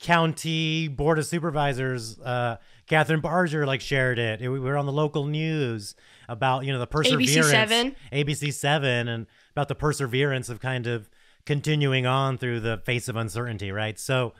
County 0.00 0.88
Board 0.88 1.18
of 1.18 1.26
Supervisors, 1.26 2.18
uh, 2.20 2.56
Kathryn 2.88 3.22
Barger, 3.22 3.66
like 3.66 3.80
shared 3.80 4.18
it. 4.18 4.42
It- 4.42 4.48
We 4.48 4.58
were 4.60 4.76
on 4.76 4.86
the 4.86 4.92
local 4.92 5.26
news 5.26 5.94
about 6.28 6.64
you 6.64 6.72
know 6.72 6.78
the 6.78 6.86
perseverance. 6.86 7.30
ABC7. 7.36 7.94
ABC 8.12 8.52
Seven, 8.52 9.08
and 9.08 9.26
about 9.52 9.68
the 9.68 9.74
perseverance 9.74 10.48
of 10.48 10.60
kind 10.60 10.86
of 10.86 11.08
continuing 11.46 12.06
on 12.06 12.38
through 12.38 12.60
the 12.60 12.78
face 12.84 13.08
of 13.08 13.16
uncertainty, 13.16 13.72
right? 13.72 13.98
So 13.98 14.32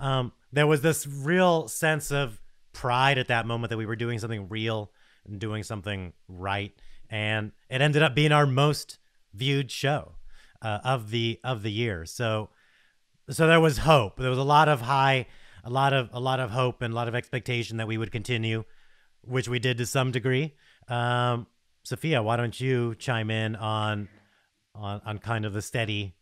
um, 0.00 0.32
there 0.52 0.66
was 0.66 0.82
this 0.82 1.06
real 1.06 1.68
sense 1.68 2.10
of 2.12 2.40
pride 2.72 3.18
at 3.18 3.28
that 3.28 3.46
moment 3.46 3.70
that 3.70 3.76
we 3.76 3.86
were 3.86 3.96
doing 3.96 4.18
something 4.18 4.48
real 4.48 4.90
and 5.26 5.38
doing 5.38 5.62
something 5.62 6.12
right, 6.28 6.72
and 7.10 7.52
it 7.68 7.80
ended 7.80 8.02
up 8.02 8.14
being 8.14 8.32
our 8.32 8.46
most 8.46 8.98
viewed 9.34 9.70
show 9.70 10.12
uh, 10.60 10.78
of 10.84 11.10
the 11.10 11.40
of 11.44 11.62
the 11.62 11.70
year. 11.70 12.04
So 12.06 12.50
so 13.30 13.46
there 13.46 13.60
was 13.60 13.78
hope. 13.78 14.16
There 14.16 14.30
was 14.30 14.38
a 14.38 14.44
lot 14.44 14.68
of 14.68 14.82
high, 14.82 15.26
a 15.64 15.70
lot 15.70 15.92
of 15.92 16.10
a 16.12 16.20
lot 16.20 16.40
of 16.40 16.50
hope 16.50 16.82
and 16.82 16.92
a 16.92 16.96
lot 16.96 17.08
of 17.08 17.14
expectation 17.14 17.76
that 17.76 17.86
we 17.86 17.98
would 17.98 18.12
continue, 18.12 18.64
which 19.22 19.48
we 19.48 19.58
did 19.58 19.78
to 19.78 19.86
some 19.86 20.10
degree. 20.10 20.54
Um, 20.88 21.46
Sophia, 21.84 22.22
why 22.22 22.36
don't 22.36 22.58
you 22.60 22.94
chime 22.96 23.30
in 23.30 23.56
on 23.56 24.08
on 24.74 25.00
on 25.04 25.18
kind 25.18 25.44
of 25.44 25.52
the 25.52 25.62
steady 25.62 26.14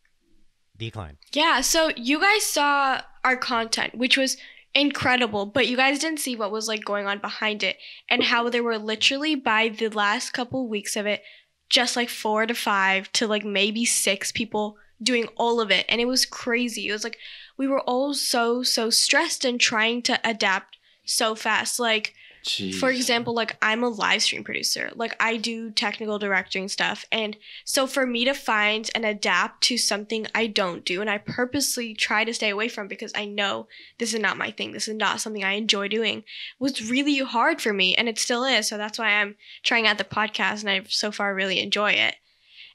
decline? 0.76 1.18
Yeah, 1.32 1.60
so 1.60 1.90
you 1.96 2.20
guys 2.20 2.44
saw 2.44 3.00
our 3.24 3.36
content, 3.36 3.94
which 3.94 4.16
was 4.16 4.36
incredible, 4.74 5.46
but 5.46 5.66
you 5.66 5.76
guys 5.76 5.98
didn't 5.98 6.20
see 6.20 6.36
what 6.36 6.52
was 6.52 6.68
like 6.68 6.84
going 6.84 7.06
on 7.06 7.18
behind 7.18 7.62
it 7.62 7.76
and 8.08 8.24
how 8.24 8.48
there 8.48 8.62
were 8.62 8.78
literally 8.78 9.34
by 9.34 9.68
the 9.68 9.88
last 9.88 10.30
couple 10.30 10.68
weeks 10.68 10.96
of 10.96 11.06
it 11.06 11.22
just 11.68 11.96
like 11.96 12.08
4 12.08 12.46
to 12.46 12.54
5 12.54 13.12
to 13.12 13.26
like 13.26 13.44
maybe 13.44 13.84
6 13.84 14.32
people 14.32 14.76
doing 15.02 15.28
all 15.36 15.60
of 15.60 15.70
it 15.70 15.86
and 15.88 16.00
it 16.00 16.06
was 16.06 16.26
crazy. 16.26 16.88
It 16.88 16.92
was 16.92 17.04
like 17.04 17.18
we 17.56 17.66
were 17.66 17.80
all 17.80 18.14
so 18.14 18.62
so 18.62 18.90
stressed 18.90 19.44
and 19.44 19.60
trying 19.60 20.02
to 20.02 20.20
adapt 20.24 20.78
so 21.04 21.34
fast. 21.34 21.80
Like 21.80 22.14
Jeez. 22.44 22.74
for 22.74 22.90
example, 22.90 23.34
like 23.34 23.56
I'm 23.60 23.82
a 23.82 23.88
live 23.88 24.22
stream 24.22 24.44
producer, 24.44 24.90
like 24.94 25.14
I 25.20 25.36
do 25.36 25.70
technical 25.70 26.18
directing 26.18 26.68
stuff. 26.68 27.04
And 27.12 27.36
so 27.64 27.86
for 27.86 28.06
me 28.06 28.24
to 28.24 28.34
find 28.34 28.90
and 28.94 29.04
adapt 29.04 29.62
to 29.64 29.76
something 29.78 30.26
I 30.34 30.46
don't 30.46 30.84
do, 30.84 31.00
and 31.00 31.10
I 31.10 31.18
purposely 31.18 31.94
try 31.94 32.24
to 32.24 32.32
stay 32.32 32.48
away 32.50 32.68
from 32.68 32.88
because 32.88 33.12
I 33.14 33.26
know 33.26 33.68
this 33.98 34.14
is 34.14 34.20
not 34.20 34.38
my 34.38 34.50
thing, 34.50 34.72
this 34.72 34.88
is 34.88 34.94
not 34.96 35.20
something 35.20 35.44
I 35.44 35.52
enjoy 35.52 35.88
doing, 35.88 36.24
was 36.58 36.88
really 36.90 37.18
hard 37.18 37.60
for 37.60 37.72
me. 37.72 37.94
And 37.94 38.08
it 38.08 38.18
still 38.18 38.44
is. 38.44 38.68
So 38.68 38.78
that's 38.78 38.98
why 38.98 39.08
I'm 39.20 39.36
trying 39.62 39.86
out 39.86 39.98
the 39.98 40.04
podcast 40.04 40.60
and 40.60 40.70
I 40.70 40.82
so 40.88 41.12
far 41.12 41.34
really 41.34 41.60
enjoy 41.60 41.92
it. 41.92 42.16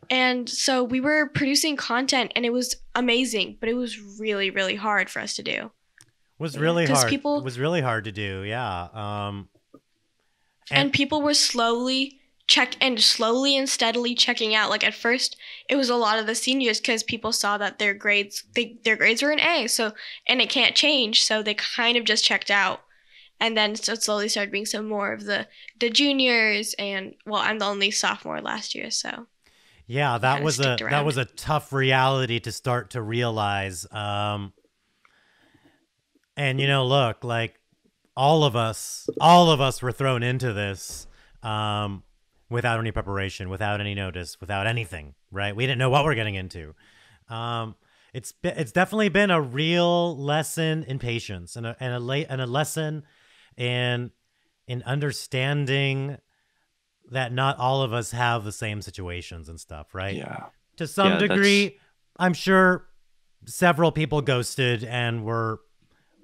And 0.09 0.47
so 0.47 0.83
we 0.83 1.01
were 1.01 1.27
producing 1.29 1.75
content 1.75 2.31
and 2.35 2.45
it 2.45 2.53
was 2.53 2.75
amazing, 2.93 3.57
but 3.59 3.69
it 3.69 3.73
was 3.73 3.99
really, 4.19 4.51
really 4.51 4.75
hard 4.75 5.09
for 5.09 5.19
us 5.19 5.35
to 5.37 5.43
do. 5.43 5.71
was 6.37 6.57
really 6.57 6.85
hard. 6.85 7.09
people- 7.09 7.39
it 7.39 7.43
was 7.45 7.57
really 7.57 7.81
hard 7.81 8.03
to 8.03 8.11
do. 8.11 8.43
Yeah. 8.43 8.89
Um, 8.93 9.49
and, 10.71 10.93
people 10.93 11.21
were 11.21 11.33
slowly 11.33 12.19
check 12.47 12.75
and 12.79 13.01
slowly 13.01 13.57
and 13.57 13.67
steadily 13.67 14.15
checking 14.15 14.53
out. 14.53 14.69
Like 14.69 14.83
at 14.83 14.93
first 14.93 15.35
it 15.69 15.75
was 15.75 15.89
a 15.89 15.95
lot 15.95 16.19
of 16.19 16.27
the 16.27 16.35
seniors 16.35 16.79
because 16.79 17.03
people 17.03 17.31
saw 17.31 17.57
that 17.57 17.79
their 17.79 17.93
grades 17.93 18.43
they, 18.53 18.77
their 18.83 18.95
grades 18.95 19.21
were 19.21 19.31
an 19.31 19.39
a 19.39 19.67
so 19.67 19.93
and 20.27 20.41
it 20.41 20.49
can't 20.49 20.75
change 20.75 21.23
so 21.23 21.41
they 21.41 21.55
kind 21.55 21.97
of 21.97 22.03
just 22.03 22.23
checked 22.23 22.51
out. 22.51 22.81
And 23.39 23.57
then 23.57 23.75
so 23.75 23.93
it 23.93 24.03
slowly 24.03 24.29
started 24.29 24.51
being 24.51 24.65
some 24.65 24.87
more 24.87 25.11
of 25.11 25.25
the 25.25 25.47
the 25.79 25.89
juniors 25.89 26.73
and 26.79 27.15
well 27.25 27.41
i'm 27.41 27.59
the 27.59 27.65
only 27.65 27.91
sophomore 27.91 28.39
last 28.39 28.73
year 28.73 28.89
so 28.89 29.27
Yeah, 29.87 30.17
that 30.17 30.41
was 30.41 30.59
a 30.59 30.75
sticked 30.75 30.89
that 30.89 31.05
was 31.05 31.17
a 31.17 31.25
tough 31.25 31.71
reality 31.71 32.39
to 32.39 32.51
start 32.51 32.91
to 32.91 33.01
realize. 33.01 33.85
Um, 33.91 34.53
and 36.35 36.59
you 36.59 36.67
know, 36.67 36.85
look, 36.85 37.23
like 37.23 37.59
all 38.15 38.43
of 38.43 38.55
us, 38.55 39.09
all 39.19 39.51
of 39.51 39.59
us 39.61 39.81
were 39.81 39.91
thrown 39.91 40.23
into 40.23 40.53
this 40.53 41.07
um, 41.43 42.03
without 42.49 42.79
any 42.79 42.91
preparation, 42.91 43.49
without 43.49 43.79
any 43.81 43.93
notice, 43.95 44.39
without 44.39 44.67
anything. 44.67 45.13
Right? 45.31 45.55
We 45.55 45.65
didn't 45.65 45.79
know 45.79 45.89
what 45.89 46.05
we're 46.05 46.15
getting 46.15 46.35
into. 46.35 46.73
Um, 47.29 47.75
it's 48.13 48.31
be- 48.31 48.49
it's 48.49 48.71
definitely 48.71 49.09
been 49.09 49.31
a 49.31 49.41
real 49.41 50.15
lesson 50.17 50.83
in 50.85 50.99
patience 50.99 51.55
and 51.57 51.65
a 51.67 51.75
and 51.79 51.93
a 51.93 51.99
la- 51.99 52.13
and 52.29 52.39
a 52.41 52.45
lesson 52.45 53.03
in 53.57 54.11
in 54.67 54.81
understanding 54.83 56.17
that 57.11 57.31
not 57.33 57.57
all 57.59 57.81
of 57.83 57.93
us 57.93 58.11
have 58.11 58.43
the 58.43 58.51
same 58.51 58.81
situations 58.81 59.47
and 59.49 59.59
stuff, 59.59 59.93
right? 59.93 60.15
yeah. 60.15 60.45
To 60.77 60.87
some 60.87 61.07
Yeah, 61.13 61.17
that's- 61.19 61.29
degree, 61.37 61.77
I'm 62.17 62.33
sure 62.33 62.87
several 63.45 63.91
people 63.91 64.21
ghosted 64.21 64.83
and 64.83 65.23
were 65.23 65.59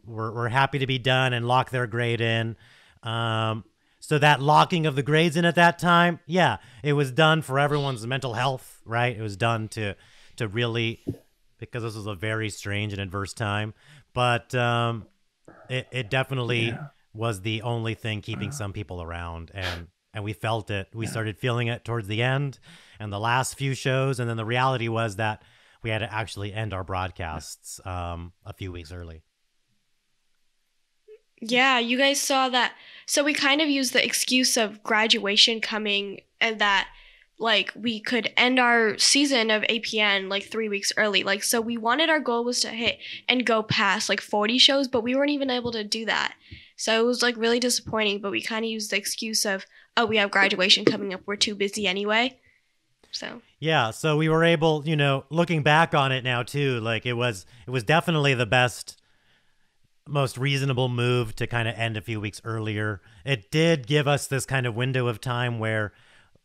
were, 0.05 0.31
were 0.31 0.49
happy 0.49 0.79
to 0.79 0.87
be 0.87 0.97
done 0.99 1.33
and 1.33 1.47
lock 1.47 1.69
their 1.69 1.87
grade 1.87 2.21
in. 2.21 2.55
Um, 3.03 3.63
so 3.99 4.17
that 4.17 4.41
locking 4.41 4.85
of 4.85 4.95
the 4.95 5.03
grades 5.03 5.37
in 5.37 5.45
at 5.45 5.55
that 5.55 5.77
time, 5.79 6.19
yeah, 6.25 6.57
it 6.83 6.93
was 6.93 7.11
done 7.11 7.41
for 7.41 7.59
everyone's 7.59 8.05
mental 8.07 8.33
health, 8.33 8.81
right? 8.85 9.15
It 9.15 9.21
was 9.21 9.37
done 9.37 9.67
to 9.69 9.95
to 10.37 10.47
really 10.47 10.99
because 11.59 11.83
this 11.83 11.95
was 11.95 12.07
a 12.07 12.15
very 12.15 12.49
strange 12.49 12.93
and 12.93 13.01
adverse 13.01 13.33
time, 13.33 13.73
but 14.13 14.55
um, 14.55 15.05
it 15.69 15.87
it 15.91 16.09
definitely 16.09 16.69
Yeah. 16.71 16.77
was 17.13 17.41
the 17.41 17.61
only 17.61 17.93
thing 17.93 18.21
keeping 18.21 18.51
some 18.51 18.73
people 18.73 19.01
around 19.01 19.51
and 19.53 19.87
and 20.13 20.23
we 20.23 20.33
felt 20.33 20.71
it 20.71 20.87
we 20.93 21.05
started 21.05 21.37
feeling 21.37 21.67
it 21.67 21.85
towards 21.85 22.07
the 22.07 22.21
end 22.23 22.57
and 22.99 23.13
the 23.13 23.19
last 23.19 23.55
few 23.57 23.73
shows 23.75 24.19
and 24.19 24.29
then 24.29 24.37
the 24.37 24.45
reality 24.45 24.87
was 24.87 25.17
that 25.17 25.43
we 25.83 25.89
had 25.89 25.99
to 25.99 26.11
actually 26.13 26.53
end 26.53 26.73
our 26.73 26.83
broadcasts 26.83 27.79
um, 27.85 28.31
a 28.45 28.53
few 28.53 28.71
weeks 28.71 28.91
early 28.91 29.21
Yeah, 31.41 31.79
you 31.79 31.97
guys 31.97 32.21
saw 32.21 32.49
that. 32.49 32.73
So 33.05 33.23
we 33.23 33.33
kind 33.33 33.61
of 33.61 33.67
used 33.67 33.93
the 33.93 34.05
excuse 34.05 34.55
of 34.55 34.83
graduation 34.83 35.59
coming 35.59 36.21
and 36.39 36.59
that 36.59 36.87
like 37.39 37.71
we 37.75 37.99
could 37.99 38.31
end 38.37 38.59
our 38.59 38.97
season 38.99 39.49
of 39.49 39.63
APN 39.63 40.29
like 40.29 40.43
3 40.43 40.69
weeks 40.69 40.93
early. 40.95 41.23
Like 41.23 41.43
so 41.43 41.59
we 41.59 41.77
wanted 41.77 42.09
our 42.09 42.19
goal 42.19 42.45
was 42.45 42.61
to 42.61 42.69
hit 42.69 42.99
and 43.27 43.45
go 43.45 43.63
past 43.63 44.07
like 44.07 44.21
40 44.21 44.57
shows, 44.59 44.87
but 44.87 45.01
we 45.01 45.15
weren't 45.15 45.31
even 45.31 45.49
able 45.49 45.71
to 45.71 45.83
do 45.83 46.05
that. 46.05 46.35
So 46.75 47.01
it 47.01 47.05
was 47.05 47.21
like 47.21 47.35
really 47.37 47.59
disappointing, 47.59 48.21
but 48.21 48.31
we 48.31 48.41
kind 48.41 48.63
of 48.63 48.71
used 48.71 48.91
the 48.91 48.97
excuse 48.97 49.45
of 49.45 49.65
oh, 49.97 50.05
we 50.05 50.17
have 50.17 50.31
graduation 50.31 50.85
coming 50.85 51.13
up. 51.13 51.21
We're 51.25 51.35
too 51.35 51.55
busy 51.55 51.87
anyway. 51.87 52.39
So 53.11 53.41
yeah 53.61 53.91
so 53.91 54.17
we 54.17 54.27
were 54.27 54.43
able 54.43 54.81
you 54.85 54.95
know 54.95 55.23
looking 55.29 55.63
back 55.63 55.93
on 55.93 56.11
it 56.11 56.23
now 56.23 56.43
too 56.43 56.79
like 56.81 57.05
it 57.05 57.13
was 57.13 57.45
it 57.67 57.69
was 57.69 57.83
definitely 57.83 58.33
the 58.33 58.45
best 58.45 59.00
most 60.07 60.37
reasonable 60.37 60.89
move 60.89 61.35
to 61.35 61.47
kind 61.47 61.67
of 61.67 61.75
end 61.75 61.97
a 61.97 62.01
few 62.01 62.19
weeks 62.19 62.41
earlier. 62.43 63.01
It 63.25 63.51
did 63.51 63.87
give 63.87 64.07
us 64.07 64.27
this 64.27 64.45
kind 64.45 64.65
of 64.65 64.75
window 64.75 65.07
of 65.07 65.21
time 65.21 65.59
where 65.59 65.93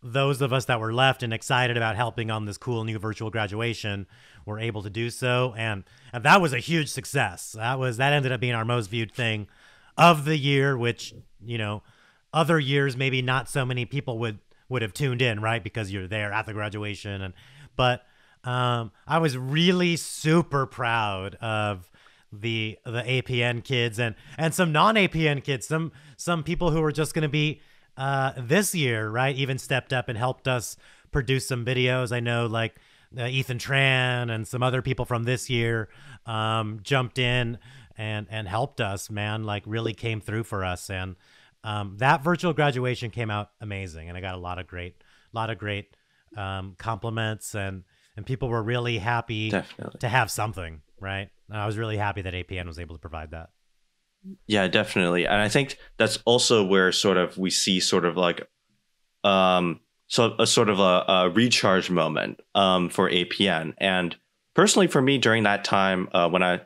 those 0.02 0.40
of 0.40 0.52
us 0.52 0.66
that 0.66 0.78
were 0.78 0.92
left 0.92 1.22
and 1.22 1.32
excited 1.32 1.76
about 1.76 1.96
helping 1.96 2.30
on 2.30 2.44
this 2.44 2.58
cool 2.58 2.84
new 2.84 2.98
virtual 2.98 3.30
graduation 3.30 4.06
were 4.44 4.58
able 4.58 4.82
to 4.82 4.90
do 4.90 5.10
so 5.10 5.54
and, 5.56 5.82
and 6.12 6.25
that 6.25 6.40
was 6.40 6.52
a 6.52 6.58
huge 6.58 6.88
success. 6.88 7.52
That 7.52 7.78
was 7.78 7.96
that 7.96 8.12
ended 8.12 8.30
up 8.30 8.40
being 8.40 8.54
our 8.54 8.64
most 8.64 8.88
viewed 8.88 9.12
thing 9.12 9.48
of 9.96 10.25
the 10.25 10.36
year 10.36 10.76
which 10.76 11.14
you 11.44 11.58
know 11.58 11.82
other 12.32 12.58
years 12.58 12.96
maybe 12.96 13.22
not 13.22 13.48
so 13.48 13.64
many 13.64 13.84
people 13.84 14.18
would 14.18 14.38
would 14.68 14.82
have 14.82 14.92
tuned 14.92 15.22
in 15.22 15.40
right 15.40 15.62
because 15.64 15.90
you're 15.90 16.06
there 16.06 16.32
at 16.32 16.46
the 16.46 16.52
graduation 16.52 17.22
and 17.22 17.34
but 17.76 18.04
um 18.44 18.92
i 19.06 19.18
was 19.18 19.36
really 19.38 19.96
super 19.96 20.66
proud 20.66 21.34
of 21.36 21.90
the 22.33 22.78
the 22.85 23.02
apn 23.02 23.62
kids 23.62 23.99
and 23.99 24.14
and 24.37 24.52
some 24.52 24.73
non-apn 24.73 25.42
kids 25.42 25.66
some 25.66 25.92
some 26.16 26.42
people 26.42 26.71
who 26.71 26.80
were 26.80 26.92
just 26.92 27.14
going 27.14 27.23
to 27.23 27.28
be 27.28 27.61
uh 27.97 28.33
this 28.37 28.75
year 28.75 29.09
right 29.09 29.37
even 29.37 29.59
stepped 29.59 29.92
up 29.92 30.09
and 30.09 30.18
helped 30.18 30.49
us 30.49 30.76
produce 31.12 31.47
some 31.47 31.64
videos 31.64 32.12
i 32.12 32.21
know 32.21 32.47
like 32.47 32.76
uh, 33.18 33.25
ethan 33.26 33.59
tran 33.59 34.30
and 34.30 34.47
some 34.47 34.62
other 34.62 34.83
people 34.83 35.04
from 35.04 35.23
this 35.23 35.49
year 35.49 35.88
um 36.26 36.80
jumped 36.83 37.18
in 37.18 37.59
and 37.97 38.26
and 38.28 38.49
helped 38.49 38.80
us 38.80 39.09
man 39.09 39.45
like 39.45 39.62
really 39.66 39.95
came 39.95 40.21
through 40.21 40.42
for 40.42 40.64
us 40.64 40.90
and 40.90 41.16
um, 41.66 41.97
that 41.99 42.23
virtual 42.23 42.52
graduation 42.52 43.11
came 43.11 43.28
out 43.28 43.50
amazing, 43.61 44.09
and 44.09 44.16
I 44.16 44.21
got 44.21 44.37
a 44.37 44.38
lot 44.38 44.61
of 44.61 44.68
great, 44.68 45.02
lot 45.33 45.50
of 45.50 45.59
great 45.59 45.97
um, 46.37 46.76
compliments, 46.78 47.56
and 47.56 47.83
and 48.16 48.25
people 48.25 48.49
were 48.49 48.62
really 48.62 48.99
happy 48.99 49.50
Definitely. 49.50 49.99
to 49.99 50.09
have 50.09 50.30
something, 50.30 50.83
right? 51.00 51.28
And 51.48 51.58
I 51.58 51.66
was 51.66 51.78
really 51.78 51.96
happy 51.96 52.22
that 52.22 52.34
APN 52.34 52.66
was 52.66 52.78
able 52.78 52.94
to 52.94 53.00
provide 53.00 53.30
that. 53.30 53.50
Yeah, 54.46 54.66
definitely. 54.66 55.26
And 55.26 55.36
I 55.36 55.48
think 55.48 55.78
that's 55.98 56.18
also 56.24 56.64
where 56.64 56.90
sort 56.92 57.16
of 57.16 57.38
we 57.38 57.50
see 57.50 57.80
sort 57.80 58.04
of 58.04 58.16
like 58.16 58.48
um 59.22 59.80
so 60.08 60.34
a 60.38 60.46
sort 60.46 60.68
of 60.68 60.78
a, 60.78 61.04
a 61.08 61.30
recharge 61.30 61.90
moment 61.90 62.40
um 62.54 62.88
for 62.88 63.08
APN. 63.08 63.74
And 63.78 64.16
personally 64.54 64.88
for 64.88 65.00
me 65.00 65.18
during 65.18 65.44
that 65.44 65.64
time 65.64 66.08
uh 66.12 66.28
when 66.28 66.42
I 66.42 66.62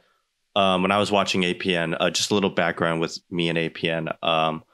um 0.56 0.82
when 0.82 0.92
I 0.92 0.98
was 0.98 1.12
watching 1.12 1.42
APN, 1.42 1.96
uh, 2.00 2.10
just 2.10 2.30
a 2.30 2.34
little 2.34 2.50
background 2.50 3.00
with 3.00 3.18
me 3.30 3.48
and 3.48 3.58
APN. 3.58 4.14
Um 4.22 4.64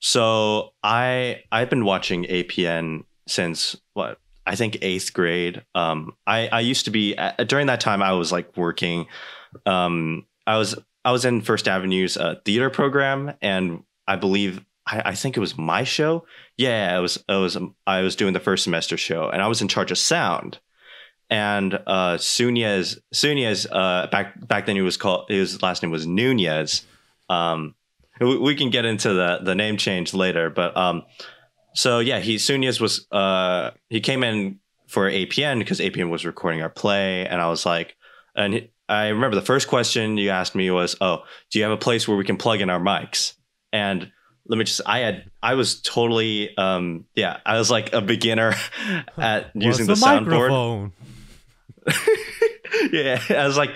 so 0.00 0.72
I 0.82 1.44
I've 1.52 1.70
been 1.70 1.84
watching 1.84 2.24
APN 2.24 3.04
since 3.28 3.76
what 3.92 4.18
I 4.44 4.56
think 4.56 4.78
eighth 4.82 5.12
grade. 5.12 5.64
Um, 5.74 6.16
I 6.26 6.48
I 6.48 6.60
used 6.60 6.86
to 6.86 6.90
be 6.90 7.16
uh, 7.16 7.44
during 7.44 7.68
that 7.68 7.80
time 7.80 8.02
I 8.02 8.12
was 8.12 8.32
like 8.32 8.56
working. 8.56 9.06
Um, 9.66 10.26
I 10.46 10.58
was 10.58 10.74
I 11.04 11.12
was 11.12 11.24
in 11.24 11.40
First 11.40 11.68
Avenue's 11.68 12.16
uh, 12.16 12.36
theater 12.44 12.70
program, 12.70 13.34
and 13.40 13.82
I 14.06 14.16
believe 14.16 14.64
I, 14.86 15.02
I 15.06 15.14
think 15.14 15.36
it 15.36 15.40
was 15.40 15.56
my 15.56 15.84
show. 15.84 16.26
Yeah, 16.56 16.96
it 16.96 17.00
was 17.00 17.16
it 17.28 17.34
was 17.34 17.56
I 17.86 18.02
was 18.02 18.16
doing 18.16 18.32
the 18.32 18.40
first 18.40 18.64
semester 18.64 18.96
show, 18.96 19.28
and 19.28 19.42
I 19.42 19.48
was 19.48 19.62
in 19.62 19.68
charge 19.68 19.90
of 19.90 19.98
sound. 19.98 20.58
And 21.30 21.74
uh, 21.74 22.18
Sunez 22.18 22.98
Sunez 23.14 23.66
uh, 23.70 24.06
back 24.08 24.46
back 24.46 24.66
then 24.66 24.76
he 24.76 24.82
was 24.82 24.96
called 24.96 25.26
his 25.28 25.62
last 25.62 25.82
name 25.82 25.92
was 25.92 26.06
Nunez. 26.06 26.84
Um, 27.28 27.74
we, 28.20 28.38
we 28.38 28.54
can 28.54 28.70
get 28.70 28.84
into 28.84 29.12
the 29.14 29.40
the 29.42 29.54
name 29.54 29.76
change 29.76 30.14
later, 30.14 30.50
but 30.50 30.76
um, 30.76 31.04
so 31.74 32.00
yeah, 32.00 32.18
he 32.18 32.36
Sunez 32.36 32.80
was 32.80 33.06
uh 33.10 33.70
he 33.88 34.00
came 34.00 34.22
in 34.22 34.58
for 34.88 35.10
APN 35.10 35.58
because 35.58 35.80
APN 35.80 36.10
was 36.10 36.26
recording 36.26 36.60
our 36.60 36.68
play, 36.68 37.26
and 37.26 37.40
I 37.40 37.48
was 37.48 37.64
like, 37.64 37.96
and 38.36 38.68
I 38.92 39.08
remember 39.08 39.34
the 39.34 39.42
first 39.42 39.68
question 39.68 40.18
you 40.18 40.30
asked 40.30 40.54
me 40.54 40.70
was, 40.70 40.96
"Oh, 41.00 41.22
do 41.50 41.58
you 41.58 41.64
have 41.64 41.72
a 41.72 41.78
place 41.78 42.06
where 42.06 42.16
we 42.16 42.24
can 42.24 42.36
plug 42.36 42.60
in 42.60 42.68
our 42.68 42.80
mics?" 42.80 43.34
And 43.72 44.12
let 44.46 44.58
me 44.58 44.64
just, 44.64 44.82
I 44.84 44.98
had, 44.98 45.30
I 45.42 45.54
was 45.54 45.80
totally, 45.80 46.54
um, 46.58 47.06
yeah, 47.14 47.38
I 47.46 47.58
was 47.58 47.70
like 47.70 47.92
a 47.94 48.02
beginner 48.02 48.52
at 49.18 49.50
using 49.54 49.86
the 49.86 49.92
a 49.92 49.96
soundboard. 49.96 50.26
microphone? 50.26 50.92
yeah, 52.92 53.22
I 53.30 53.46
was 53.46 53.56
like, 53.56 53.70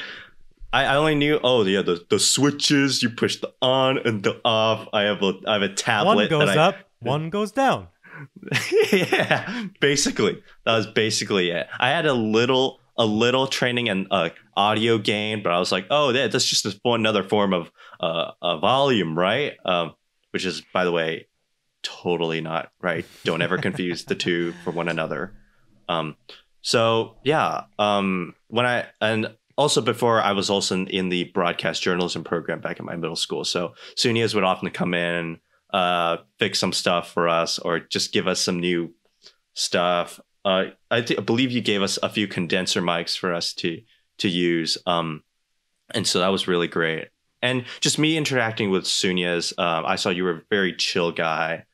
I, 0.73 0.85
I 0.85 0.97
only 0.97 1.15
knew, 1.15 1.41
oh 1.43 1.65
yeah, 1.65 1.81
the 1.81 2.05
the 2.11 2.19
switches 2.19 3.03
you 3.03 3.09
push 3.09 3.37
the 3.37 3.53
on 3.63 3.99
and 3.99 4.23
the 4.23 4.39
off. 4.45 4.87
I 4.93 5.03
have 5.03 5.23
a 5.23 5.33
I 5.47 5.55
have 5.55 5.63
a 5.63 5.73
tablet. 5.73 6.17
One 6.17 6.29
goes 6.29 6.49
I, 6.51 6.57
up, 6.57 6.77
one 7.01 7.31
goes 7.31 7.53
down. 7.53 7.89
yeah, 8.93 9.67
basically 9.81 10.43
that 10.65 10.77
was 10.77 10.87
basically 10.87 11.51
it. 11.51 11.69
I 11.81 11.89
had 11.89 12.05
a 12.05 12.15
little 12.15 12.81
a 12.99 13.07
little 13.07 13.47
training 13.47 13.88
and 13.88 14.07
uh, 14.11 14.31
audio 14.57 14.99
gain, 14.99 15.43
but 15.43 15.53
I 15.53 15.59
was 15.59 15.73
like, 15.73 15.87
oh, 15.91 16.12
that, 16.12 16.33
that's 16.33 16.45
just 16.45 16.67
a, 16.67 16.79
another 16.85 17.23
form 17.23 17.53
of 17.53 17.71
uh, 18.00 18.33
a 18.43 18.59
volume, 18.59 19.19
right? 19.19 19.55
Um, 19.65 19.95
which 20.31 20.45
is, 20.45 20.62
by 20.73 20.85
the 20.85 20.93
way, 20.93 21.29
totally 21.83 22.41
not 22.41 22.73
right. 22.81 23.05
Don't 23.25 23.43
ever 23.43 23.59
confuse 23.59 24.05
the 24.05 24.15
two 24.15 24.53
for 24.65 24.71
one 24.71 24.88
another. 24.88 25.35
Um, 25.88 26.17
so 26.62 27.17
yeah, 27.23 27.65
um, 27.79 28.35
when 28.49 28.67
I 28.67 28.87
and 29.00 29.37
also 29.57 29.81
before 29.81 30.21
I 30.21 30.33
was 30.33 30.50
also 30.50 30.85
in 30.85 31.09
the 31.09 31.25
broadcast 31.25 31.83
journalism 31.83 32.25
program 32.25 32.61
back 32.61 32.79
in 32.79 32.85
my 32.85 32.97
middle 32.97 33.17
school. 33.17 33.45
So 33.45 33.75
Sunez 33.97 34.35
would 34.35 34.45
often 34.45 34.71
come 34.71 34.93
in, 34.93 35.38
uh, 35.73 36.19
fix 36.38 36.59
some 36.59 36.73
stuff 36.73 37.12
for 37.12 37.29
us, 37.29 37.59
or 37.59 37.81
just 37.81 38.12
give 38.12 38.26
us 38.26 38.41
some 38.41 38.61
new 38.61 38.93
stuff. 39.55 40.21
Uh, 40.47 40.67
I, 40.93 41.00
th- 41.00 41.19
I 41.19 41.23
believe 41.23 41.50
you 41.50 41.61
gave 41.61 41.83
us 41.83 41.99
a 42.05 42.09
few 42.09 42.29
condenser 42.29 42.81
mics 42.81 43.19
for 43.19 43.35
us 43.35 43.53
to 43.55 43.83
to 44.19 44.29
use. 44.29 44.79
Um, 44.87 45.25
and 45.93 46.07
so 46.07 46.21
that 46.21 46.29
was 46.29 46.47
really 46.47 46.69
great. 46.69 47.09
And 47.43 47.65
just 47.81 47.99
me 47.99 48.17
interacting 48.17 48.71
with 48.71 48.85
Sunez, 48.85 49.53
um, 49.59 49.85
I 49.85 49.97
saw 49.97 50.11
you 50.11 50.23
were 50.25 50.31
a 50.38 50.43
very 50.49 50.73
chill 50.73 51.11
guy. 51.12 51.65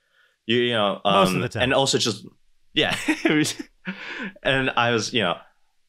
You, 0.46 0.56
you 0.56 0.72
know, 0.72 1.00
um, 1.04 1.14
Most 1.14 1.34
of 1.34 1.42
the 1.42 1.48
time. 1.50 1.62
and 1.64 1.74
also 1.74 1.98
just 1.98 2.26
yeah, 2.72 2.96
and 4.42 4.70
I 4.70 4.90
was 4.92 5.12
you 5.12 5.22
know, 5.22 5.36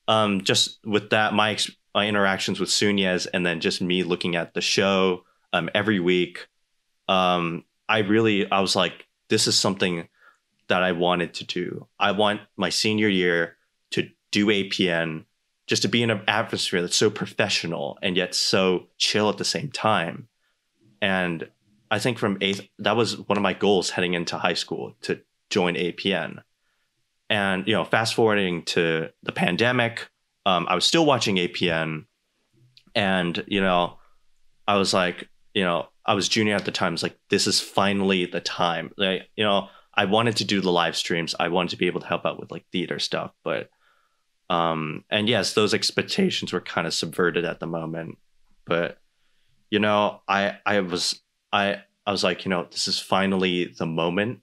um, 0.08 0.42
just 0.44 0.80
with 0.86 1.10
that 1.12 1.34
my 1.34 1.52
ex- 1.52 1.72
my 1.96 2.08
interactions 2.08 2.60
with 2.60 2.70
Sunez, 2.70 3.28
and 3.34 3.46
then 3.46 3.62
just 3.62 3.82
me 3.82 4.04
looking 4.04 4.36
at 4.36 4.54
the 4.54 4.62
show 4.62 5.24
um 5.54 5.70
every 5.74 6.00
week, 6.02 6.48
um, 7.08 7.64
I 7.88 8.00
really 8.00 8.52
I 8.52 8.60
was 8.60 8.76
like, 8.76 9.08
this 9.30 9.48
is 9.48 9.58
something 9.58 10.08
that 10.74 10.82
I 10.82 10.92
wanted 10.92 11.36
to 11.36 11.46
do. 11.46 11.88
I 12.00 12.14
want 12.14 12.42
my 12.58 12.70
senior 12.70 13.08
year 13.08 13.58
to 13.92 14.10
do 14.32 14.48
APN 14.48 15.26
just 15.68 15.84
to 15.84 15.88
be 15.88 16.02
in 16.02 16.10
an 16.10 16.24
atmosphere 16.28 16.82
that's 16.82 16.96
so 16.96 17.12
professional 17.12 18.00
and 18.02 18.18
yet 18.18 18.34
so 18.34 18.88
chill 18.98 19.30
at 19.30 19.38
the 19.38 19.46
same 19.46 19.70
time. 19.70 20.28
And 21.00 21.48
I 21.92 22.00
think 22.00 22.18
from 22.18 22.40
eighth, 22.42 22.68
that 22.80 22.96
was 22.96 23.20
one 23.20 23.38
of 23.38 23.44
my 23.44 23.54
goals 23.54 23.92
heading 23.92 24.16
into 24.16 24.36
high 24.40 24.56
school 24.56 24.96
to 25.04 25.22
join 25.52 25.76
APN. 25.76 26.42
And, 27.30 27.68
you 27.68 27.74
know, 27.76 27.86
fast 27.86 28.16
forwarding 28.16 28.64
to 28.64 29.12
the 29.22 29.32
pandemic, 29.32 30.10
um, 30.48 30.66
I 30.68 30.74
was 30.74 30.86
still 30.86 31.06
watching 31.06 31.36
APN. 31.36 32.06
And, 32.96 33.44
you 33.46 33.62
know, 33.62 34.00
I 34.68 34.78
was 34.78 34.92
like, 34.92 35.30
you 35.54 35.64
know, 35.64 35.90
I 36.04 36.16
was 36.16 36.28
junior 36.28 36.56
at 36.56 36.66
the 36.66 36.72
time. 36.72 36.94
I 36.94 36.98
was 36.98 37.04
like, 37.04 37.20
this 37.30 37.46
is 37.46 37.62
finally 37.62 38.26
the 38.26 38.42
time. 38.42 38.92
Like, 38.98 39.30
you 39.36 39.44
know, 39.44 39.70
I 39.96 40.06
wanted 40.06 40.38
to 40.38 40.46
do 40.46 40.60
the 40.62 40.72
live 40.72 40.96
streams. 40.96 41.36
I 41.40 41.50
wanted 41.50 41.70
to 41.72 41.78
be 41.78 41.88
able 41.88 42.02
to 42.02 42.08
help 42.08 42.26
out 42.26 42.40
with 42.40 42.52
like 42.52 42.66
theater 42.72 43.00
stuff. 43.00 43.32
But 43.44 43.70
um, 44.50 45.04
and 45.10 45.30
yes, 45.30 45.54
those 45.54 45.74
expectations 45.74 46.52
were 46.54 46.62
kind 46.62 46.88
of 46.88 46.94
subverted 46.94 47.46
at 47.46 47.60
the 47.60 47.68
moment. 47.68 48.18
But 48.66 49.00
you 49.70 49.80
know, 49.80 50.22
I 50.28 50.58
I 50.66 50.80
was 50.82 51.22
I 51.52 51.82
I 52.06 52.12
was 52.12 52.24
like, 52.24 52.46
you 52.46 52.50
know, 52.50 52.68
this 52.70 52.88
is 52.88 53.00
finally 53.00 53.66
the 53.66 53.86
moment 53.86 54.40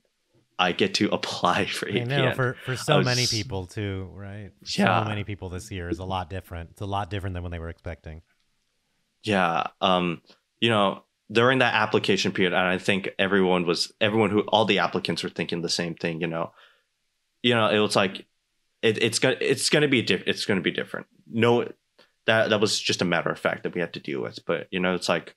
I 0.59 0.73
get 0.73 0.95
to 0.95 1.09
apply 1.12 1.66
for 1.66 1.88
I 1.88 1.92
APN. 1.92 2.07
know 2.09 2.33
for 2.35 2.57
for 2.64 2.76
so 2.76 2.99
was- 2.99 3.04
many 3.07 3.26
people 3.26 3.66
too, 3.66 4.09
right? 4.12 4.50
Yeah. 4.76 5.02
So 5.02 5.09
many 5.09 5.25
people 5.25 5.49
this 5.49 5.71
year 5.71 5.88
is 5.88 5.99
a 5.99 6.04
lot 6.04 6.30
different. 6.30 6.71
It's 6.71 6.80
a 6.80 6.87
lot 6.87 7.11
different 7.11 7.35
than 7.35 7.42
when 7.42 7.52
they 7.52 7.59
were 7.59 7.71
expecting. 7.71 8.23
Yeah. 9.23 9.66
Um, 9.80 10.23
you 10.61 10.71
know, 10.71 11.04
during 11.30 11.58
that 11.58 11.75
application 11.75 12.32
period, 12.32 12.52
and 12.52 12.62
I 12.62 12.78
think 12.78 13.10
everyone 13.18 13.66
was 13.66 13.92
everyone 14.00 14.30
who 14.30 14.40
all 14.42 14.64
the 14.64 14.80
applicants 14.80 15.22
were 15.22 15.30
thinking 15.30 15.62
the 15.62 15.68
same 15.68 15.94
thing, 15.94 16.20
you 16.20 16.26
know. 16.26 16.52
You 17.42 17.54
know, 17.54 17.68
it 17.68 17.78
was 17.78 17.96
like 17.96 18.26
it, 18.82 19.02
it's 19.02 19.18
gonna 19.18 19.37
it's 19.40 19.70
gonna 19.70 19.88
be 19.88 20.02
diff- 20.02 20.25
it's 20.26 20.44
gonna 20.44 20.60
be 20.60 20.70
different. 20.70 21.06
No 21.30 21.68
that 22.26 22.50
that 22.50 22.60
was 22.60 22.78
just 22.78 23.02
a 23.02 23.06
matter 23.06 23.30
of 23.30 23.38
fact 23.38 23.62
that 23.62 23.75
we 23.75 23.80
had 23.80 23.94
to 23.94 24.00
deal 24.00 24.20
with. 24.20 24.38
But 24.46 24.66
you 24.70 24.80
know, 24.80 24.94
it's 24.94 25.08
like 25.08 25.34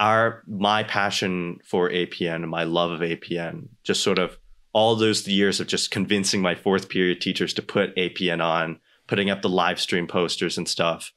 our 0.00 0.42
my 0.46 0.82
passion 0.82 1.58
for 1.64 1.90
APN 1.90 2.36
and 2.36 2.50
my 2.50 2.64
love 2.64 2.90
of 2.90 3.00
APN 3.00 3.68
just 3.82 4.02
sort 4.02 4.18
of 4.18 4.38
all 4.72 4.96
those 4.96 5.26
years 5.28 5.60
of 5.60 5.68
just 5.68 5.90
convincing 5.90 6.42
my 6.42 6.54
fourth 6.54 6.88
period 6.88 7.20
teachers 7.20 7.54
to 7.54 7.62
put 7.62 7.94
APN 7.96 8.42
on, 8.42 8.80
putting 9.06 9.30
up 9.30 9.40
the 9.40 9.48
live 9.48 9.80
stream 9.80 10.06
posters 10.06 10.58
and 10.58 10.68
stuff. 10.68 11.12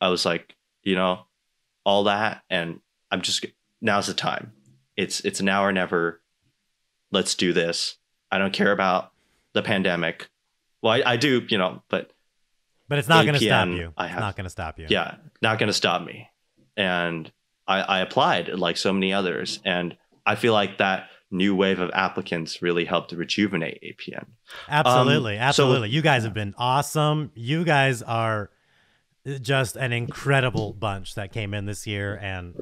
I 0.00 0.08
was 0.08 0.24
like, 0.24 0.56
you 0.82 0.96
know, 0.96 1.26
all 1.84 2.04
that 2.04 2.42
and 2.50 2.80
I'm 3.10 3.22
just 3.22 3.44
now's 3.80 4.06
the 4.06 4.14
time. 4.14 4.52
It's 4.96 5.20
it's 5.20 5.40
now 5.40 5.64
or 5.64 5.72
never. 5.72 6.20
Let's 7.10 7.34
do 7.34 7.52
this. 7.52 7.96
I 8.30 8.38
don't 8.38 8.52
care 8.52 8.72
about 8.72 9.12
the 9.54 9.62
pandemic. 9.62 10.28
Well, 10.82 10.92
I, 10.92 11.12
I 11.12 11.16
do, 11.16 11.44
you 11.48 11.56
know, 11.58 11.82
but 11.88 12.12
But 12.88 12.98
it's 12.98 13.08
not 13.08 13.24
going 13.24 13.38
to 13.38 13.44
stop 13.44 13.68
you. 13.68 13.92
I 13.96 14.04
It's 14.04 14.12
have- 14.12 14.20
not 14.20 14.36
going 14.36 14.44
to 14.44 14.50
stop 14.50 14.78
you. 14.78 14.86
yeah, 14.90 15.16
not 15.40 15.58
going 15.58 15.68
to 15.68 15.72
stop 15.72 16.02
me. 16.04 16.28
And 16.76 17.30
I, 17.66 17.80
I 17.80 17.98
applied 18.00 18.48
like 18.50 18.76
so 18.76 18.92
many 18.92 19.12
others, 19.12 19.58
and 19.64 19.96
I 20.26 20.34
feel 20.34 20.52
like 20.52 20.78
that 20.78 21.08
new 21.30 21.54
wave 21.54 21.78
of 21.80 21.90
applicants 21.94 22.60
really 22.62 22.84
helped 22.84 23.12
rejuvenate 23.12 23.82
APN. 23.82 24.26
Absolutely, 24.68 25.34
Um, 25.38 25.40
so- 25.40 25.44
absolutely. 25.64 25.88
you 25.90 26.02
guys 26.02 26.24
have 26.24 26.34
been 26.34 26.54
awesome. 26.58 27.32
You 27.34 27.64
guys 27.64 28.02
are 28.02 28.50
just 29.40 29.76
an 29.76 29.92
incredible 29.92 30.72
bunch 30.74 31.14
that 31.16 31.32
came 31.32 31.54
in 31.54 31.64
this 31.66 31.86
year, 31.86 32.16
and 32.20 32.54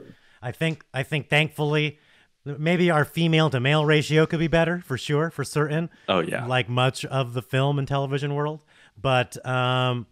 I 0.43 0.53
think 0.53 0.85
I 0.95 1.03
think 1.03 1.29
thankfully 1.29 1.99
maybe 2.45 2.91
our 2.93 3.05
female 3.05 3.51
to 3.51 3.59
male 3.59 3.85
ratio 3.85 4.25
could 4.25 4.39
be 4.39 4.47
better 4.49 4.81
for 4.81 4.97
sure, 4.97 5.31
for 5.31 5.43
certain. 5.45 5.91
Oh 6.09 6.21
yeah, 6.21 6.47
like 6.47 6.69
much 6.69 7.05
of 7.05 7.35
the 7.35 7.43
film 7.43 7.79
and 7.79 7.89
television 7.89 8.35
world. 8.35 8.61
But 9.01 9.45
um, 9.47 10.07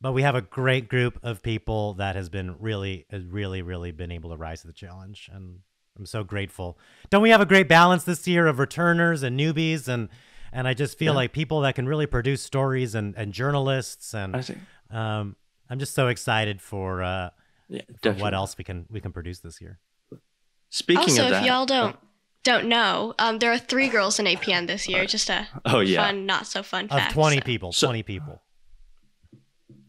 but 0.00 0.12
we 0.12 0.22
have 0.22 0.34
a 0.34 0.42
great 0.42 0.88
group 0.88 1.18
of 1.22 1.42
people 1.42 1.94
that 1.94 2.14
has 2.16 2.28
been 2.28 2.56
really, 2.58 3.06
really, 3.12 3.62
really 3.62 3.90
been 3.92 4.10
able 4.12 4.30
to 4.30 4.36
rise 4.36 4.60
to 4.62 4.66
the 4.66 4.72
challenge, 4.72 5.28
and 5.32 5.60
I'm 5.98 6.06
so 6.06 6.24
grateful. 6.24 6.78
Don't 7.10 7.22
we 7.22 7.30
have 7.30 7.40
a 7.40 7.46
great 7.46 7.68
balance 7.68 8.04
this 8.04 8.26
year 8.28 8.46
of 8.46 8.58
returners 8.58 9.22
and 9.22 9.38
newbies, 9.38 9.88
and 9.88 10.08
and 10.52 10.66
I 10.66 10.74
just 10.74 10.98
feel 10.98 11.12
Yeah. 11.12 11.18
like 11.18 11.32
people 11.32 11.60
that 11.60 11.74
can 11.74 11.86
really 11.86 12.06
produce 12.06 12.42
stories 12.42 12.94
and 12.94 13.14
and 13.16 13.32
journalists, 13.32 14.14
I 14.14 14.20
and 14.22 14.44
think 14.44 14.58
um, 14.90 15.36
I'm 15.70 15.78
just 15.78 15.94
so 15.94 16.08
excited 16.08 16.60
for 16.62 17.02
uh 17.02 17.30
yeah, 17.68 17.82
definitely. 18.02 18.22
what 18.22 18.34
else 18.34 18.56
we 18.58 18.64
can 18.64 18.86
we 18.90 19.00
can 19.00 19.12
produce 19.12 19.40
this 19.40 19.60
year. 19.60 19.78
Speaking 20.70 21.00
also, 21.02 21.24
of 21.24 21.30
that, 21.30 21.42
if 21.42 21.46
y'all 21.46 21.66
don't 21.66 21.96
don't 22.44 22.66
know, 22.66 23.14
um, 23.18 23.38
there 23.38 23.52
are 23.52 23.58
three 23.58 23.88
girls 23.88 24.18
in 24.18 24.26
APN 24.26 24.66
this 24.66 24.88
year. 24.88 25.06
Just 25.06 25.28
a 25.30 25.46
oh 25.64 25.80
yeah, 25.80 26.06
fun, 26.06 26.26
not 26.26 26.46
so 26.46 26.62
fun 26.62 26.84
Of 26.84 26.90
fact. 26.90 27.12
20 27.14 27.36
so. 27.36 27.42
people, 27.42 27.72
So- 27.72 27.86
20 27.88 28.02
people. 28.02 28.42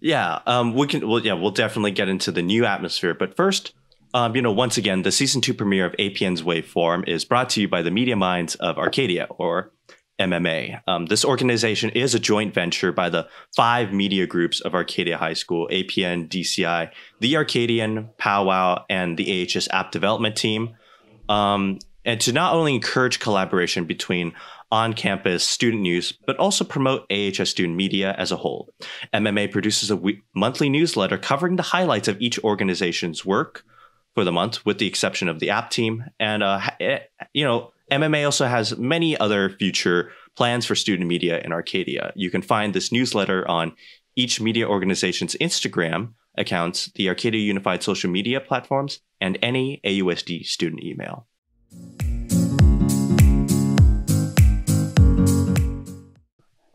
Yeah, 0.02 0.40
um, 0.46 0.74
we 0.76 0.88
can. 0.88 1.08
Well, 1.08 1.20
yeah, 1.20 1.34
we'll 1.34 1.52
definitely 1.52 1.92
get 1.92 2.08
into 2.08 2.32
the 2.32 2.42
new 2.42 2.66
atmosphere. 2.66 3.14
But 3.14 3.36
first, 3.36 3.74
um, 4.14 4.34
you 4.36 4.42
know, 4.42 4.52
once 4.52 4.78
again, 4.78 5.02
the 5.02 5.12
season 5.12 5.42
two 5.42 5.54
premiere 5.54 5.86
of 5.86 5.94
APN's 6.00 6.42
Waveform 6.42 7.08
is 7.08 7.26
brought 7.26 7.50
to 7.52 7.62
you 7.62 7.68
by 7.68 7.82
the 7.82 7.92
Media 7.92 8.16
Minds 8.16 8.56
of 8.56 8.78
Arcadia, 8.78 9.28
or 9.30 9.72
MMA. 10.20 10.82
Um, 10.88 11.06
this 11.06 11.24
organization 11.24 11.90
is 11.92 12.14
a 12.14 12.20
joint 12.20 12.54
venture 12.54 12.92
by 12.92 13.10
the 13.10 13.28
five 13.56 13.94
media 13.94 14.28
groups 14.28 14.60
of 14.62 14.76
Arcadia 14.76 15.18
High 15.18 15.34
School: 15.34 15.68
APN, 15.72 16.28
DCI, 16.28 16.92
the 17.20 17.38
Arcadian, 17.38 18.10
Powwow, 18.18 18.86
and 18.90 19.18
the 19.18 19.44
AHS 19.44 19.68
App 19.72 19.92
Development 19.92 20.36
Team. 20.36 20.76
Um, 21.28 21.80
and 22.06 22.20
to 22.22 22.32
not 22.32 22.54
only 22.54 22.74
encourage 22.74 23.20
collaboration 23.20 23.86
between 23.86 24.34
on-campus 24.72 25.44
student 25.44 25.82
news, 25.82 26.12
but 26.12 26.38
also 26.38 26.64
promote 26.64 27.12
AHS 27.12 27.50
student 27.50 27.76
media 27.76 28.14
as 28.18 28.32
a 28.32 28.38
whole. 28.38 28.70
MMA 29.14 29.52
produces 29.52 29.90
a 29.90 30.00
monthly 30.36 30.70
newsletter 30.70 31.18
covering 31.18 31.56
the 31.56 31.64
highlights 31.64 32.08
of 32.08 32.22
each 32.22 32.40
organization's 32.44 33.26
work 33.26 33.64
for 34.14 34.24
the 34.24 34.32
month, 34.32 34.66
with 34.66 34.78
the 34.78 34.88
exception 34.88 35.28
of 35.28 35.40
the 35.40 35.50
app 35.50 35.70
team. 35.70 36.06
And, 36.20 36.44
uh, 36.44 36.62
eh, 36.80 37.00
you 37.34 37.44
know, 37.46 37.74
MMA 37.92 38.26
also 38.26 38.46
has 38.46 38.78
many 38.78 39.18
other 39.18 39.50
future 39.50 40.12
plans 40.36 40.66
for 40.66 40.76
student 40.76 41.08
media 41.08 41.42
in 41.44 41.52
Arcadia. 41.52 42.14
You 42.16 42.30
can 42.30 42.42
find 42.42 42.74
this 42.74 42.92
newsletter 42.92 43.48
on 43.50 43.74
each 44.16 44.40
media 44.40 44.68
organization's 44.68 45.36
Instagram 45.42 46.14
accounts, 46.38 46.92
the 46.96 47.10
Arcadia 47.10 47.42
Unified 47.42 47.82
social 47.82 48.10
media 48.10 48.40
platforms, 48.40 49.00
and 49.20 49.38
any 49.42 49.82
AUSD 49.84 50.46
student 50.46 50.84
email. 50.84 51.26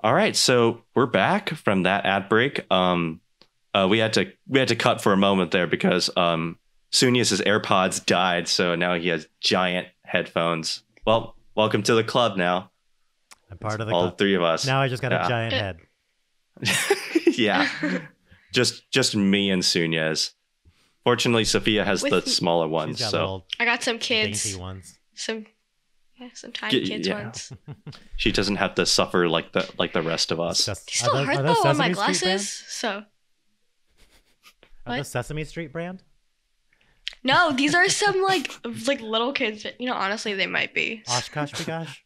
All 0.03 0.15
right, 0.15 0.37
so 0.37 0.83
we're 0.95 1.07
back 1.07 1.51
from 1.51 1.85
that 1.85 2.05
ad 2.05 2.29
break. 2.29 2.71
Um, 2.71 3.21
uh, 3.73 3.87
we 3.89 3.99
had 3.99 4.13
to 4.15 4.31
we 4.47 4.59
had 4.59 4.69
to 4.69 4.77
cut 4.77 5.01
for 5.01 5.13
a 5.13 5.17
moment 5.17 5.51
there 5.51 5.67
because 5.67 6.11
um, 6.17 6.59
Sunez's 6.93 7.41
AirPods 7.41 8.05
died, 8.05 8.47
so 8.47 8.75
now 8.75 8.95
he 8.95 9.09
has 9.09 9.27
giant 9.41 9.89
headphones. 10.05 10.84
Well, 11.05 11.37
welcome 11.55 11.83
to 11.85 11.95
the 11.95 12.05
club 12.05 12.37
now, 12.37 12.71
I'm 13.51 13.59
part 13.59 13.81
of 13.81 13.87
the 13.87 13.93
all 13.93 14.09
club. 14.09 14.19
three 14.19 14.35
of 14.35 14.43
us. 14.43 14.67
Now 14.67 14.81
I 14.81 14.89
just 14.89 15.03
got 15.03 15.13
Yeah. 15.13 15.27
a 15.27 15.29
giant 15.29 15.55
Uh, 15.55 15.59
head. 15.59 15.79
yeah, 17.39 17.69
just 18.53 18.91
just 18.91 19.15
me 19.17 19.51
and 19.51 19.63
Sunez. 19.63 20.33
Fortunately, 21.03 21.45
Sophia 21.45 21.85
has 21.85 22.03
With- 22.03 22.13
the 22.25 22.31
smaller 22.31 22.69
ones, 22.69 23.05
so 23.05 23.45
I 23.61 23.65
got 23.65 23.83
some 23.83 23.99
kids, 23.99 24.57
ones. 24.57 24.99
some 25.15 25.45
yeah, 26.17 26.29
some 26.33 26.53
tiny 26.53 26.81
Get- 26.81 26.89
kids 26.89 27.09
yeah. 27.09 27.23
ones. 27.25 27.53
she 28.17 28.33
doesn't 28.33 28.57
have 28.57 28.75
to 28.77 28.87
suffer 28.87 29.29
like 29.29 29.53
the 29.53 29.69
like 29.79 29.93
the 29.93 30.03
rest 30.03 30.31
of 30.31 30.41
us. 30.41 30.61
Ses- 30.65 30.85
They 30.85 30.91
are 30.91 30.95
still 30.95 31.15
those- 31.15 31.27
hurt 31.27 31.37
though 31.43 31.69
on 31.69 31.77
my 31.77 31.93
Sesame 31.93 31.95
Street 31.95 31.95
brand? 31.95 31.95
glasses. 31.97 32.65
So 32.69 33.05
Are 34.87 34.97
those 34.97 35.09
Sesame 35.09 35.45
Street 35.45 35.73
brand? 35.73 36.03
No, 37.25 37.53
these 37.53 37.75
are 37.75 37.89
some 37.89 38.23
like 38.23 38.53
like 38.87 39.01
little 39.01 39.33
kids. 39.33 39.67
You 39.79 39.89
know, 39.89 39.95
honestly, 39.95 40.35
they 40.35 40.47
might 40.47 40.75
be. 40.75 41.03
OshKosh 41.09 41.53
B'gosh? 41.53 41.97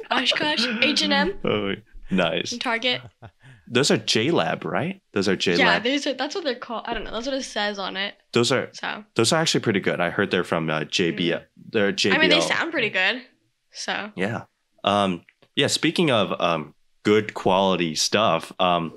Oshkosh, 0.10 0.66
H 0.82 1.02
and 1.02 1.12
M, 1.12 1.38
Oh, 1.44 1.72
nice. 2.10 2.56
Target. 2.58 3.00
Those 3.66 3.90
are 3.90 3.96
JLab, 3.96 4.64
right? 4.64 5.00
Those 5.12 5.26
are 5.26 5.36
JLab. 5.36 5.58
Yeah, 5.58 5.78
there's 5.78 6.06
a, 6.06 6.12
that's 6.12 6.34
what 6.34 6.44
they're 6.44 6.54
called. 6.54 6.84
I 6.86 6.92
don't 6.92 7.04
know. 7.04 7.12
That's 7.12 7.26
what 7.26 7.34
it 7.34 7.42
says 7.44 7.78
on 7.78 7.96
it. 7.96 8.14
those 8.32 8.52
are 8.52 8.68
So 8.72 9.04
those 9.14 9.32
are 9.32 9.40
actually 9.40 9.62
pretty 9.62 9.80
good. 9.80 10.00
I 10.00 10.10
heard 10.10 10.30
they're 10.30 10.44
from 10.44 10.68
uh, 10.68 10.80
JB. 10.80 11.42
They're 11.70 11.92
JBL. 11.92 12.12
Mm. 12.12 12.14
I 12.14 12.18
mean, 12.18 12.30
they 12.30 12.40
sound 12.40 12.70
pretty 12.72 12.90
good. 12.90 13.22
So 13.72 14.12
Yeah. 14.16 14.42
Um, 14.84 15.22
yeah. 15.56 15.68
Speaking 15.68 16.10
of 16.10 16.38
um, 16.40 16.74
good 17.04 17.32
quality 17.32 17.94
stuff, 17.94 18.52
um, 18.60 18.92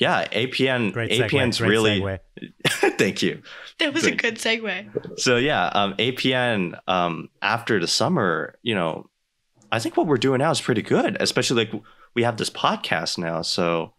yeah, 0.00 0.26
APN. 0.28 0.94
Great 0.94 1.10
segue. 1.10 1.28
APN's 1.28 1.58
great 1.58 1.68
really. 1.68 2.00
segue. 2.00 2.18
thank 2.98 3.22
you. 3.22 3.42
that 3.78 3.92
was 3.92 4.06
a 4.06 4.12
good 4.12 4.36
segue. 4.36 5.20
So 5.20 5.36
yeah, 5.36 5.66
um, 5.66 5.94
APN. 5.98 6.78
Um, 6.88 7.28
after 7.42 7.78
the 7.78 7.86
summer, 7.86 8.54
you 8.62 8.74
know, 8.74 9.10
I 9.70 9.78
think 9.78 9.98
what 9.98 10.06
we're 10.06 10.16
doing 10.16 10.38
now 10.38 10.50
is 10.50 10.60
pretty 10.60 10.80
good. 10.80 11.18
Especially 11.20 11.66
like 11.66 11.82
we 12.14 12.22
have 12.22 12.38
this 12.38 12.48
podcast 12.48 13.18
now. 13.18 13.42
So, 13.42 13.92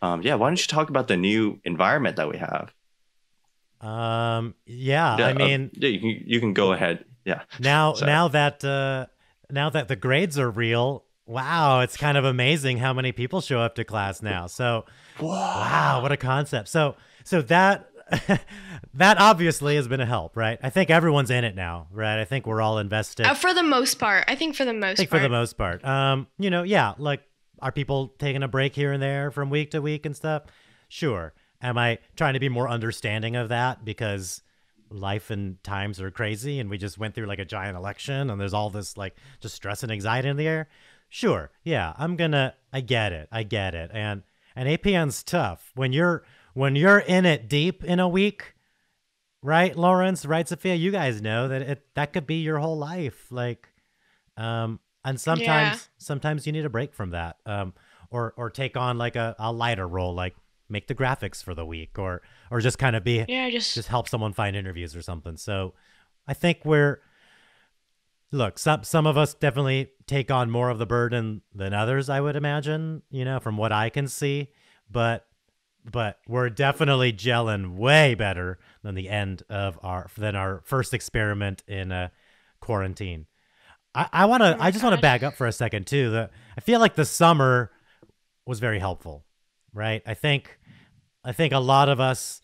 um, 0.00 0.22
yeah, 0.22 0.34
why 0.36 0.48
don't 0.48 0.58
you 0.58 0.66
talk 0.66 0.88
about 0.88 1.08
the 1.08 1.16
new 1.18 1.60
environment 1.62 2.16
that 2.16 2.30
we 2.30 2.38
have? 2.38 2.72
Um, 3.82 4.54
yeah, 4.64 5.18
Yeah, 5.18 5.26
I 5.26 5.32
uh, 5.32 5.34
mean, 5.34 5.70
yeah, 5.74 5.90
you 5.90 6.00
can 6.00 6.22
you 6.24 6.40
can 6.40 6.54
go 6.54 6.72
ahead. 6.72 7.04
Yeah. 7.26 7.42
now 7.60 7.92
sorry. 7.92 8.10
now 8.10 8.28
that 8.28 8.64
uh, 8.64 9.06
now 9.50 9.68
that 9.68 9.88
the 9.88 9.96
grades 9.96 10.38
are 10.38 10.50
real, 10.50 11.04
wow, 11.26 11.80
it's 11.80 11.98
kind 11.98 12.16
of 12.16 12.24
amazing 12.24 12.78
how 12.78 12.94
many 12.94 13.12
people 13.12 13.42
show 13.42 13.60
up 13.60 13.74
to 13.74 13.84
class 13.84 14.22
now. 14.22 14.46
So 14.46 14.86
wow, 15.20 16.00
what 16.02 16.12
a 16.12 16.16
concept. 16.16 16.68
So 16.68 16.96
so 17.24 17.42
that 17.42 17.90
that 18.94 19.18
obviously 19.18 19.76
has 19.76 19.88
been 19.88 20.00
a 20.00 20.06
help, 20.06 20.36
right? 20.36 20.58
I 20.62 20.70
think 20.70 20.90
everyone's 20.90 21.30
in 21.30 21.44
it 21.44 21.54
now, 21.54 21.88
right? 21.90 22.20
I 22.20 22.24
think 22.24 22.46
we're 22.46 22.60
all 22.60 22.78
invested. 22.78 23.26
Uh, 23.26 23.34
for 23.34 23.54
the 23.54 23.62
most 23.62 23.98
part, 23.98 24.24
I 24.28 24.34
think 24.34 24.56
for 24.56 24.64
the 24.64 24.74
most 24.74 24.92
I 24.92 24.96
think 24.96 25.10
part. 25.10 25.20
for 25.20 25.28
the 25.28 25.32
most 25.32 25.54
part. 25.54 25.84
Um, 25.84 26.26
you 26.38 26.50
know, 26.50 26.62
yeah, 26.62 26.94
like 26.98 27.22
are 27.60 27.72
people 27.72 28.08
taking 28.18 28.42
a 28.42 28.48
break 28.48 28.74
here 28.74 28.92
and 28.92 29.02
there 29.02 29.30
from 29.30 29.50
week 29.50 29.70
to 29.72 29.80
week 29.80 30.06
and 30.06 30.14
stuff? 30.14 30.44
Sure. 30.88 31.32
Am 31.62 31.78
I 31.78 31.98
trying 32.16 32.34
to 32.34 32.40
be 32.40 32.48
more 32.48 32.68
understanding 32.68 33.36
of 33.36 33.48
that 33.48 33.84
because 33.84 34.42
life 34.90 35.30
and 35.30 35.62
times 35.64 36.00
are 36.00 36.10
crazy 36.10 36.60
and 36.60 36.68
we 36.68 36.78
just 36.78 36.98
went 36.98 37.14
through 37.14 37.26
like 37.26 37.38
a 37.38 37.44
giant 37.44 37.76
election 37.76 38.30
and 38.30 38.40
there's 38.40 38.54
all 38.54 38.70
this 38.70 38.96
like 38.96 39.16
just 39.40 39.54
stress 39.54 39.82
and 39.82 39.90
anxiety 39.90 40.28
in 40.28 40.36
the 40.36 40.46
air? 40.46 40.68
Sure. 41.08 41.50
Yeah, 41.62 41.94
I'm 41.96 42.16
going 42.16 42.32
to 42.32 42.54
I 42.72 42.80
get 42.80 43.12
it. 43.12 43.28
I 43.32 43.44
get 43.44 43.74
it. 43.74 43.90
And 43.94 44.22
and 44.56 44.68
APN's 44.68 45.22
tough. 45.22 45.70
When 45.74 45.92
you're 45.92 46.24
when 46.54 46.76
you're 46.76 46.98
in 46.98 47.26
it 47.26 47.48
deep 47.48 47.82
in 47.84 47.98
a 48.00 48.08
week, 48.08 48.54
right, 49.42 49.76
Lawrence, 49.76 50.24
right, 50.24 50.46
Sophia, 50.48 50.74
you 50.74 50.90
guys 50.90 51.20
know 51.20 51.48
that 51.48 51.62
it 51.62 51.86
that 51.94 52.12
could 52.12 52.26
be 52.26 52.36
your 52.36 52.58
whole 52.58 52.78
life. 52.78 53.26
Like 53.30 53.68
um 54.36 54.80
and 55.04 55.20
sometimes 55.20 55.46
Yeah. 55.46 55.78
sometimes 55.98 56.46
you 56.46 56.52
need 56.52 56.64
a 56.64 56.70
break 56.70 56.94
from 56.94 57.10
that. 57.10 57.36
Um 57.46 57.74
or 58.10 58.34
or 58.36 58.50
take 58.50 58.76
on 58.76 58.98
like 58.98 59.16
a, 59.16 59.34
a 59.38 59.52
lighter 59.52 59.88
role 59.88 60.14
like 60.14 60.34
make 60.68 60.86
the 60.86 60.94
graphics 60.94 61.42
for 61.42 61.54
the 61.54 61.64
week 61.66 61.98
or 61.98 62.22
or 62.50 62.60
just 62.60 62.78
kind 62.78 62.96
of 62.96 63.04
be 63.04 63.24
yeah, 63.28 63.50
just, 63.50 63.74
just 63.74 63.88
help 63.88 64.08
someone 64.08 64.32
find 64.32 64.56
interviews 64.56 64.94
or 64.96 65.02
something. 65.02 65.36
So 65.36 65.74
I 66.26 66.34
think 66.34 66.64
we're 66.64 67.00
look, 68.34 68.58
some 68.58 68.84
some 68.84 69.06
of 69.06 69.16
us 69.16 69.32
definitely 69.32 69.90
take 70.06 70.30
on 70.30 70.50
more 70.50 70.68
of 70.68 70.78
the 70.78 70.86
burden 70.86 71.42
than 71.54 71.72
others, 71.72 72.08
I 72.10 72.20
would 72.20 72.36
imagine, 72.36 73.02
you 73.10 73.24
know, 73.24 73.40
from 73.40 73.56
what 73.56 73.72
I 73.72 73.88
can 73.88 74.08
see. 74.08 74.48
But 74.90 75.26
but 75.90 76.18
we're 76.26 76.50
definitely 76.50 77.12
gelling 77.12 77.76
way 77.76 78.14
better 78.14 78.58
than 78.82 78.94
the 78.94 79.08
end 79.08 79.42
of 79.48 79.78
our 79.82 80.08
than 80.18 80.34
our 80.34 80.62
first 80.64 80.92
experiment 80.92 81.62
in 81.68 81.92
uh, 81.92 82.08
quarantine. 82.60 83.26
I, 83.94 84.08
I 84.12 84.26
want 84.26 84.42
to. 84.42 84.56
Oh 84.56 84.60
I 84.60 84.70
just 84.70 84.82
want 84.82 84.96
to 84.96 85.02
back 85.02 85.22
up 85.22 85.34
for 85.34 85.46
a 85.46 85.52
second 85.52 85.86
too. 85.86 86.10
The 86.10 86.30
I 86.58 86.60
feel 86.60 86.80
like 86.80 86.96
the 86.96 87.04
summer 87.04 87.70
was 88.44 88.58
very 88.60 88.78
helpful, 88.78 89.24
right? 89.72 90.02
I 90.06 90.14
think 90.14 90.58
I 91.24 91.32
think 91.32 91.52
a 91.52 91.58
lot 91.60 91.88
of 91.88 92.00
us 92.00 92.42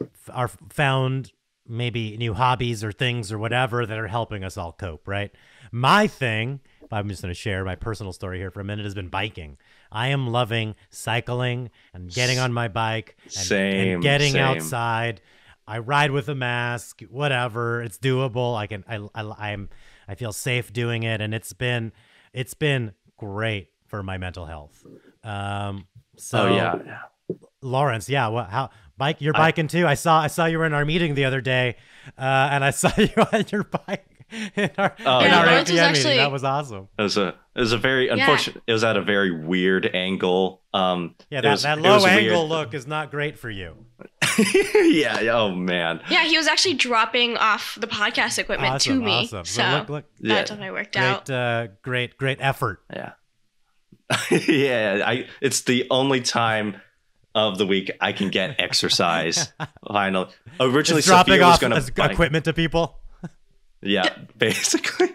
f- 0.00 0.30
are 0.32 0.48
found 0.48 1.32
maybe 1.68 2.16
new 2.16 2.34
hobbies 2.34 2.82
or 2.82 2.92
things 2.92 3.30
or 3.30 3.38
whatever 3.38 3.84
that 3.86 3.98
are 3.98 4.06
helping 4.06 4.42
us 4.42 4.56
all 4.56 4.72
cope, 4.72 5.06
right? 5.06 5.30
My 5.70 6.06
thing, 6.06 6.60
I'm 6.90 7.08
just 7.08 7.22
going 7.22 7.30
to 7.30 7.38
share 7.38 7.64
my 7.64 7.74
personal 7.74 8.12
story 8.12 8.38
here 8.38 8.50
for 8.50 8.60
a 8.60 8.64
minute, 8.64 8.84
has 8.84 8.94
been 8.94 9.08
biking. 9.08 9.58
I 9.92 10.08
am 10.08 10.28
loving 10.28 10.74
cycling 10.90 11.70
and 11.92 12.10
getting 12.10 12.38
on 12.38 12.52
my 12.52 12.68
bike 12.68 13.16
and, 13.38 13.52
and 13.52 14.02
getting 14.02 14.32
same. 14.32 14.42
outside. 14.42 15.20
I 15.66 15.78
ride 15.78 16.10
with 16.10 16.28
a 16.28 16.34
mask, 16.34 17.02
whatever. 17.10 17.82
It's 17.82 17.98
doable. 17.98 18.56
I 18.56 18.66
can. 18.66 18.84
I. 18.88 18.96
I. 19.14 19.50
I'm. 19.50 19.68
I 20.06 20.14
feel 20.14 20.32
safe 20.32 20.72
doing 20.72 21.02
it, 21.02 21.20
and 21.20 21.34
it's 21.34 21.52
been. 21.52 21.92
It's 22.32 22.54
been 22.54 22.92
great 23.18 23.68
for 23.86 24.02
my 24.02 24.16
mental 24.16 24.46
health. 24.46 24.86
Um. 25.22 25.86
So 26.16 26.48
oh 26.48 26.54
yeah. 26.54 26.74
yeah. 26.84 26.98
Lawrence, 27.60 28.08
yeah. 28.08 28.28
What? 28.28 28.48
How? 28.48 28.70
Bike? 28.98 29.20
You're 29.20 29.34
I- 29.36 29.38
biking 29.50 29.68
too. 29.68 29.86
I 29.86 29.94
saw. 29.94 30.20
I 30.20 30.26
saw 30.26 30.44
you 30.46 30.58
were 30.58 30.66
in 30.66 30.74
our 30.74 30.84
meeting 30.84 31.14
the 31.14 31.24
other 31.24 31.40
day, 31.40 31.76
uh, 32.18 32.48
and 32.52 32.62
I 32.64 32.70
saw 32.82 32.90
you 32.98 33.08
on 33.32 33.44
your 33.50 33.64
bike 33.64 34.04
in 34.56 34.70
our, 34.76 34.94
Oh, 35.06 35.20
in 35.20 35.26
yeah, 35.30 35.38
our 35.40 35.46
Lawrence 35.46 35.70
APN 35.70 35.92
meeting. 35.94 36.16
That 36.18 36.30
was 36.32 36.44
awesome. 36.44 36.88
It 36.98 37.02
was 37.02 37.16
a 37.16 37.28
it 37.54 37.60
was 37.60 37.72
a 37.72 37.78
very 37.78 38.08
unfortunate. 38.08 38.62
It 38.66 38.72
was 38.72 38.84
at 38.84 38.96
a 38.96 39.02
very 39.02 39.30
weird 39.30 39.86
angle. 39.94 40.62
Um, 40.74 41.14
Yeah, 41.30 41.40
that, 41.40 41.50
was- 41.52 41.62
that 41.62 41.80
low 41.80 42.04
angle 42.04 42.40
weird. 42.40 42.48
look 42.50 42.74
is 42.74 42.86
not 42.86 43.10
great 43.10 43.38
for 43.38 43.48
you. 43.50 43.86
yeah. 44.38 45.20
yeah, 45.20 45.32
Oh 45.34 45.50
man. 45.54 46.00
yeah, 46.08 46.24
he 46.24 46.36
was 46.36 46.46
actually 46.46 46.74
dropping 46.74 47.36
off 47.36 47.76
the 47.80 47.86
podcast 47.88 48.38
equipment 48.38 48.74
awesome, 48.74 49.00
to 49.00 49.04
me. 49.04 49.12
awesome. 49.12 49.44
So 49.44 49.62
look, 49.62 49.88
look, 49.88 50.04
Yeah. 50.20 50.34
definitely 50.34 50.70
worked 50.70 50.96
out. 50.96 51.28
uh, 51.30 51.68
great, 51.82 52.16
great 52.18 52.38
effort. 52.40 52.80
Yeah. 52.92 53.12
yeah. 54.30 55.02
I. 55.04 55.26
It's 55.40 55.62
the 55.62 55.86
only 55.90 56.20
time 56.20 56.80
of 57.34 57.58
the 57.58 57.66
week 57.66 57.90
I 58.00 58.12
can 58.12 58.30
get 58.30 58.60
exercise. 58.60 59.52
Finally, 59.86 60.28
originally 60.60 61.00
Just 61.02 61.08
dropping 61.08 61.34
Sophia 61.34 61.46
was 61.46 61.54
off 61.54 61.60
gonna 61.60 61.76
as- 61.76 61.90
bike. 61.90 62.10
equipment 62.12 62.44
to 62.46 62.52
people. 62.52 62.98
Yeah, 63.80 64.08
basically. 64.36 65.08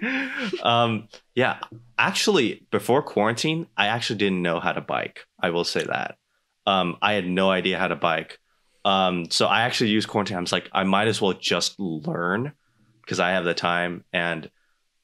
um, 0.63 1.09
yeah, 1.35 1.59
actually, 1.97 2.65
before 2.71 3.01
quarantine, 3.01 3.67
I 3.75 3.87
actually 3.87 4.19
didn't 4.19 4.41
know 4.41 4.61
how 4.61 4.71
to 4.71 4.79
bike. 4.79 5.25
I 5.41 5.49
will 5.49 5.65
say 5.65 5.83
that. 5.83 6.17
Um, 6.65 6.95
I 7.01 7.11
had 7.13 7.27
no 7.27 7.51
idea 7.51 7.77
how 7.77 7.89
to 7.89 7.97
bike. 7.97 8.39
Um, 8.85 9.29
so 9.29 9.47
I 9.47 9.63
actually 9.63 9.89
used 9.89 10.07
quarantine. 10.07 10.37
I 10.37 10.39
was 10.39 10.53
like, 10.53 10.69
I 10.71 10.83
might 10.85 11.09
as 11.09 11.21
well 11.21 11.33
just 11.33 11.77
learn 11.77 12.53
because 13.01 13.19
I 13.19 13.31
have 13.31 13.43
the 13.43 13.53
time, 13.53 14.05
and 14.13 14.49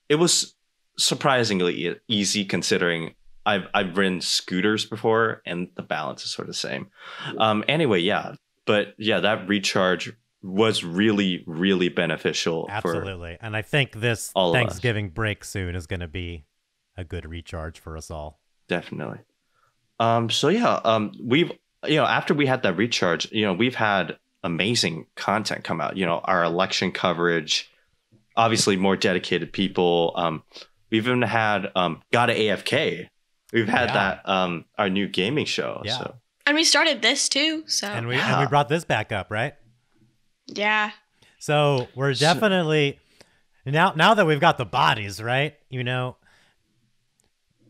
it 0.07 0.15
was 0.15 0.55
surprisingly 0.97 1.87
e- 1.87 1.95
easy 2.07 2.45
considering 2.45 3.13
I've 3.49 3.67
I've 3.73 3.97
ridden 3.97 4.21
scooters 4.21 4.85
before, 4.85 5.41
and 5.45 5.69
the 5.75 5.81
balance 5.81 6.23
is 6.23 6.31
sort 6.31 6.47
of 6.47 6.53
the 6.53 6.59
same. 6.59 6.89
Um, 7.37 7.63
anyway, 7.67 7.99
yeah, 7.99 8.35
but 8.65 8.93
yeah, 8.97 9.19
that 9.19 9.47
recharge 9.47 10.11
was 10.41 10.83
really 10.83 11.43
really 11.47 11.89
beneficial 11.89 12.65
for 12.67 12.71
Absolutely. 12.71 13.37
And 13.41 13.55
I 13.57 13.61
think 13.61 13.93
this 13.93 14.31
all. 14.35 14.53
Thanksgiving 14.53 15.09
break 15.09 15.43
soon 15.43 15.75
is 15.75 15.85
going 15.85 15.99
to 15.99 16.07
be 16.07 16.45
a 16.95 17.03
good 17.03 17.25
recharge 17.25 17.79
for 17.79 17.97
us 17.97 18.11
all. 18.11 18.39
definitely 18.67 19.19
um 19.99 20.29
so 20.29 20.47
yeah 20.49 20.79
um 20.83 21.11
we've 21.23 21.51
you 21.87 21.95
know 21.95 22.05
after 22.05 22.33
we 22.33 22.45
had 22.45 22.61
that 22.63 22.77
recharge 22.77 23.31
you 23.31 23.43
know 23.45 23.53
we've 23.53 23.75
had 23.75 24.17
amazing 24.43 25.05
content 25.15 25.63
come 25.63 25.81
out 25.81 25.97
you 25.97 26.05
know 26.05 26.19
our 26.25 26.43
election 26.43 26.91
coverage 26.91 27.69
obviously 28.35 28.77
more 28.77 28.95
dedicated 28.95 29.51
people 29.51 30.13
um 30.15 30.43
we've 30.91 31.07
even 31.07 31.21
had 31.21 31.71
um 31.75 32.01
got 32.11 32.29
a 32.29 32.33
afk 32.33 33.07
we've 33.53 33.67
had 33.67 33.89
Yeah. 33.89 33.93
that 33.93 34.29
um 34.29 34.65
our 34.77 34.89
new 34.89 35.07
gaming 35.07 35.45
show 35.45 35.81
Yeah. 35.85 35.97
so 35.97 36.15
and 36.45 36.55
we 36.55 36.63
started 36.63 37.01
this 37.01 37.29
too. 37.29 37.63
So 37.67 37.87
And 37.87 38.07
we 38.07 38.15
and 38.19 38.39
we 38.39 38.47
brought 38.47 38.69
this 38.69 38.83
back 38.85 39.11
up, 39.11 39.29
right? 39.29 39.53
yeah, 40.47 40.91
So 41.37 41.87
we're 41.95 42.13
definitely 42.13 42.99
now 43.65 43.93
now 43.95 44.15
that 44.15 44.25
we've 44.25 44.39
got 44.39 44.57
the 44.57 44.65
bodies, 44.65 45.21
right? 45.21 45.55
You 45.69 45.83
know, 45.83 46.17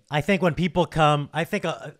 I 0.09 0.21
think 0.21 0.41
when 0.41 0.53
people 0.55 0.85
come, 0.85 1.29
I 1.33 1.43
think 1.43 1.65
uh, 1.65 1.91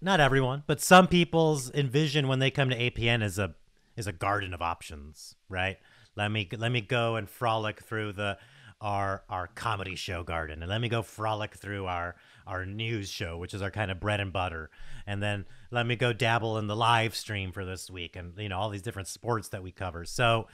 not 0.00 0.20
everyone, 0.20 0.64
but 0.66 0.80
some 0.80 1.06
people's 1.06 1.70
envision 1.72 2.28
when 2.28 2.38
they 2.38 2.50
come 2.50 2.70
to 2.70 2.76
APN 2.76 3.22
is 3.22 3.38
a 3.38 3.54
is 3.96 4.06
a 4.06 4.12
garden 4.12 4.52
of 4.52 4.60
options, 4.60 5.36
right? 5.48 5.78
Let 6.16 6.30
me 6.30 6.48
let 6.56 6.72
me 6.72 6.80
go 6.80 7.16
and 7.16 7.28
frolic 7.30 7.82
through 7.82 8.12
the 8.14 8.36
our 8.80 9.22
our 9.28 9.46
comedy 9.46 9.94
show 9.94 10.22
garden, 10.22 10.62
and 10.62 10.68
let 10.68 10.80
me 10.80 10.88
go 10.88 11.02
frolic 11.02 11.54
through 11.54 11.86
our 11.86 12.16
our 12.46 12.64
news 12.64 13.08
show, 13.08 13.36
which 13.36 13.54
is 13.54 13.62
our 13.62 13.70
kind 13.70 13.90
of 13.90 14.00
bread 14.00 14.20
and 14.20 14.32
butter, 14.32 14.70
and 15.06 15.22
then 15.22 15.46
let 15.70 15.86
me 15.86 15.96
go 15.96 16.12
dabble 16.12 16.58
in 16.58 16.66
the 16.66 16.76
live 16.76 17.14
stream 17.14 17.52
for 17.52 17.64
this 17.64 17.90
week, 17.90 18.16
and 18.16 18.32
you 18.38 18.48
know 18.48 18.58
all 18.58 18.70
these 18.70 18.82
different 18.82 19.08
sports 19.08 19.48
that 19.48 19.62
we 19.62 19.72
cover. 19.72 20.04
So 20.04 20.46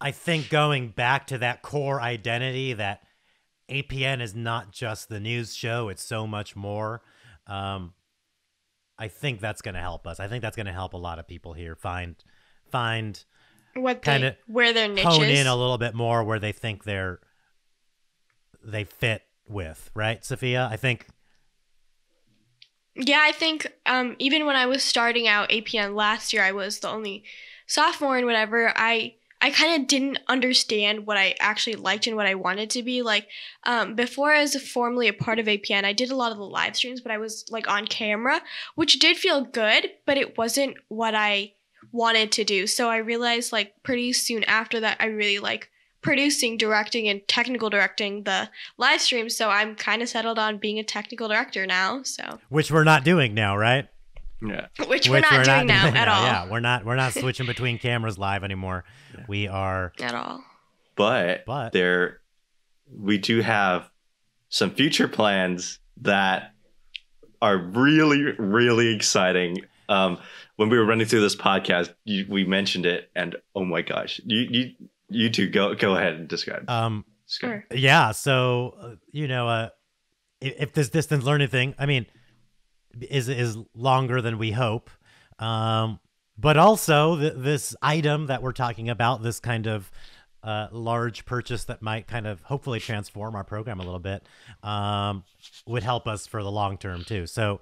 I 0.00 0.10
think 0.10 0.48
going 0.48 0.88
back 0.88 1.26
to 1.28 1.38
that 1.38 1.62
core 1.62 2.00
identity 2.00 2.72
that 2.74 3.02
APN 3.70 4.20
is 4.20 4.34
not 4.34 4.70
just 4.70 5.08
the 5.08 5.20
news 5.20 5.54
show, 5.54 5.88
it's 5.88 6.02
so 6.02 6.26
much 6.26 6.54
more. 6.54 7.02
Um, 7.46 7.94
I 8.98 9.08
think 9.08 9.40
that's 9.40 9.62
going 9.62 9.74
to 9.74 9.80
help 9.80 10.06
us. 10.06 10.20
I 10.20 10.28
think 10.28 10.42
that's 10.42 10.56
going 10.56 10.66
to 10.66 10.72
help 10.72 10.94
a 10.94 10.98
lot 10.98 11.18
of 11.18 11.26
people 11.26 11.52
here 11.52 11.74
find 11.74 12.16
find 12.70 13.22
what 13.74 14.02
they 14.02 14.12
Kinda 14.12 14.36
where 14.46 14.72
their 14.72 14.88
niche 14.88 15.04
hone 15.04 15.24
in 15.24 15.46
a 15.46 15.54
little 15.54 15.78
bit 15.78 15.94
more 15.94 16.24
where 16.24 16.38
they 16.38 16.52
think 16.52 16.84
they're 16.84 17.20
they 18.64 18.84
fit 18.84 19.22
with, 19.48 19.90
right, 19.94 20.24
Sophia? 20.24 20.68
I 20.70 20.76
think 20.76 21.06
Yeah, 22.94 23.20
I 23.22 23.32
think 23.32 23.66
um, 23.86 24.16
even 24.18 24.46
when 24.46 24.56
I 24.56 24.66
was 24.66 24.82
starting 24.82 25.28
out 25.28 25.50
APN 25.50 25.94
last 25.94 26.32
year, 26.32 26.42
I 26.42 26.52
was 26.52 26.80
the 26.80 26.88
only 26.88 27.24
sophomore 27.66 28.16
and 28.16 28.26
whatever. 28.26 28.72
I 28.76 29.14
I 29.40 29.50
kind 29.50 29.80
of 29.80 29.86
didn't 29.86 30.18
understand 30.28 31.06
what 31.06 31.18
I 31.18 31.34
actually 31.40 31.76
liked 31.76 32.06
and 32.06 32.16
what 32.16 32.26
I 32.26 32.34
wanted 32.34 32.70
to 32.70 32.82
be. 32.82 33.02
Like 33.02 33.28
um, 33.64 33.94
before, 33.94 34.32
I 34.32 34.40
was 34.40 34.56
formally 34.56 35.08
a 35.08 35.12
part 35.12 35.38
of 35.38 35.46
APN, 35.46 35.84
I 35.84 35.92
did 35.92 36.10
a 36.10 36.16
lot 36.16 36.32
of 36.32 36.38
the 36.38 36.44
live 36.44 36.74
streams, 36.74 37.00
but 37.00 37.12
I 37.12 37.18
was 37.18 37.44
like 37.50 37.68
on 37.68 37.86
camera, 37.86 38.40
which 38.76 38.98
did 38.98 39.16
feel 39.16 39.42
good, 39.42 39.90
but 40.06 40.16
it 40.16 40.38
wasn't 40.38 40.76
what 40.88 41.14
I 41.14 41.52
wanted 41.92 42.32
to 42.32 42.44
do. 42.44 42.66
So 42.66 42.88
I 42.88 42.96
realized 42.96 43.52
like 43.52 43.74
pretty 43.82 44.12
soon 44.12 44.44
after 44.44 44.80
that, 44.80 44.96
I 45.00 45.06
really 45.06 45.38
like 45.38 45.70
producing, 46.06 46.56
directing, 46.56 47.08
and 47.08 47.26
technical 47.28 47.68
directing 47.68 48.22
the 48.22 48.48
live 48.78 49.00
streams. 49.00 49.36
So 49.36 49.50
I'm 49.50 49.74
kind 49.74 50.02
of 50.02 50.08
settled 50.08 50.38
on 50.38 50.58
being 50.58 50.78
a 50.78 50.84
technical 50.84 51.28
director 51.28 51.66
now. 51.66 52.02
So 52.04 52.38
which 52.48 52.70
we're 52.70 52.84
not 52.84 53.04
doing 53.04 53.34
now, 53.34 53.56
right? 53.56 53.88
Yeah. 54.40 54.66
which, 54.86 55.08
we're 55.08 55.20
not 55.20 55.44
doing 55.44 55.66
now 55.66 55.88
at 55.88 56.08
all. 56.08 56.22
Yeah, 56.22 56.50
we're 56.50 56.60
not 56.60 56.84
we're 56.84 56.96
not 56.96 57.12
switching 57.20 57.46
between 57.46 57.78
cameras 57.78 58.18
live 58.18 58.44
anymore. 58.44 58.84
We 59.28 59.48
are 59.48 59.92
At 60.00 60.14
all. 60.14 60.44
But, 60.94 61.44
But- 61.44 61.72
there 61.72 62.20
we 62.90 63.18
do 63.18 63.40
have 63.40 63.90
some 64.48 64.70
future 64.70 65.08
plans 65.08 65.80
that 66.02 66.52
are 67.42 67.58
really, 67.58 68.22
really 68.38 68.94
exciting. 68.94 69.58
Um, 69.88 70.18
when 70.56 70.68
we 70.68 70.78
were 70.78 70.86
running 70.86 71.06
through 71.06 71.20
this 71.20 71.36
podcast, 71.36 71.92
you, 72.04 72.26
we 72.28 72.44
mentioned 72.44 72.86
it, 72.86 73.10
and 73.14 73.36
oh 73.54 73.64
my 73.64 73.82
gosh, 73.82 74.20
you 74.24 74.46
you 74.50 74.88
you 75.08 75.30
two 75.30 75.48
go 75.48 75.74
go 75.74 75.96
ahead 75.96 76.14
and 76.14 76.28
describe. 76.28 76.68
um 76.68 77.04
describe. 77.26 77.62
Sure. 77.70 77.78
Yeah, 77.78 78.12
so 78.12 78.74
uh, 78.80 78.94
you 79.12 79.28
know, 79.28 79.48
uh, 79.48 79.68
if, 80.40 80.54
if 80.58 80.72
this 80.72 80.88
distance 80.88 81.24
learning 81.24 81.48
thing, 81.48 81.74
I 81.78 81.86
mean, 81.86 82.06
is 83.00 83.28
is 83.28 83.56
longer 83.74 84.20
than 84.22 84.38
we 84.38 84.52
hope, 84.52 84.90
um, 85.38 86.00
but 86.38 86.56
also 86.56 87.18
th- 87.18 87.34
this 87.36 87.76
item 87.82 88.26
that 88.26 88.42
we're 88.42 88.52
talking 88.52 88.88
about, 88.88 89.22
this 89.22 89.40
kind 89.40 89.66
of 89.66 89.90
uh, 90.42 90.68
large 90.70 91.24
purchase 91.24 91.64
that 91.64 91.82
might 91.82 92.06
kind 92.06 92.26
of 92.26 92.40
hopefully 92.42 92.80
transform 92.80 93.34
our 93.34 93.44
program 93.44 93.80
a 93.80 93.82
little 93.82 93.98
bit, 93.98 94.26
um, 94.62 95.24
would 95.66 95.82
help 95.82 96.06
us 96.06 96.26
for 96.26 96.42
the 96.42 96.50
long 96.50 96.78
term 96.78 97.04
too. 97.04 97.26
So, 97.26 97.60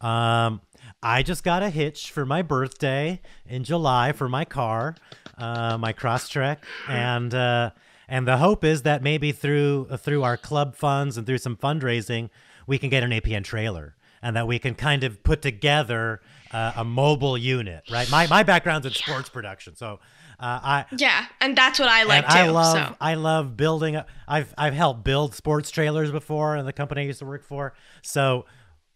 um, 0.00 0.60
I 1.02 1.22
just 1.22 1.42
got 1.42 1.62
a 1.62 1.70
hitch 1.70 2.10
for 2.10 2.26
my 2.26 2.42
birthday 2.42 3.20
in 3.46 3.64
July 3.64 4.12
for 4.12 4.28
my 4.28 4.44
car, 4.44 4.96
uh, 5.38 5.78
my 5.78 5.92
Crosstrek, 5.92 6.58
and. 6.88 7.34
Uh, 7.34 7.70
and 8.08 8.26
the 8.26 8.36
hope 8.36 8.62
is 8.62 8.82
that 8.82 9.02
maybe 9.02 9.32
through 9.32 9.88
through 9.98 10.22
our 10.22 10.36
club 10.36 10.76
funds 10.76 11.16
and 11.16 11.26
through 11.26 11.38
some 11.38 11.56
fundraising, 11.56 12.30
we 12.66 12.78
can 12.78 12.88
get 12.88 13.02
an 13.02 13.10
APN 13.10 13.42
trailer, 13.44 13.96
and 14.22 14.36
that 14.36 14.46
we 14.46 14.58
can 14.58 14.74
kind 14.74 15.02
of 15.02 15.22
put 15.22 15.42
together 15.42 16.20
uh, 16.52 16.72
a 16.76 16.84
mobile 16.84 17.36
unit. 17.36 17.82
Right. 17.90 18.08
My 18.10 18.26
my 18.28 18.42
background's 18.42 18.86
in 18.86 18.92
sports 18.92 19.28
production, 19.28 19.74
so 19.74 19.98
uh, 20.38 20.60
I 20.62 20.84
Yeah, 20.96 21.26
and 21.40 21.56
that's 21.56 21.78
what 21.78 21.88
I 21.88 22.02
like 22.04 22.24
and 22.24 22.32
too. 22.32 22.38
I 22.38 22.46
love 22.48 22.88
so 22.88 22.96
I 23.00 23.14
love 23.14 23.56
building. 23.56 24.00
I've 24.28 24.54
I've 24.58 24.74
helped 24.74 25.04
build 25.04 25.34
sports 25.34 25.70
trailers 25.70 26.10
before 26.10 26.56
in 26.56 26.66
the 26.66 26.72
company 26.72 27.02
I 27.02 27.04
used 27.06 27.20
to 27.20 27.26
work 27.26 27.44
for. 27.44 27.74
So 28.02 28.44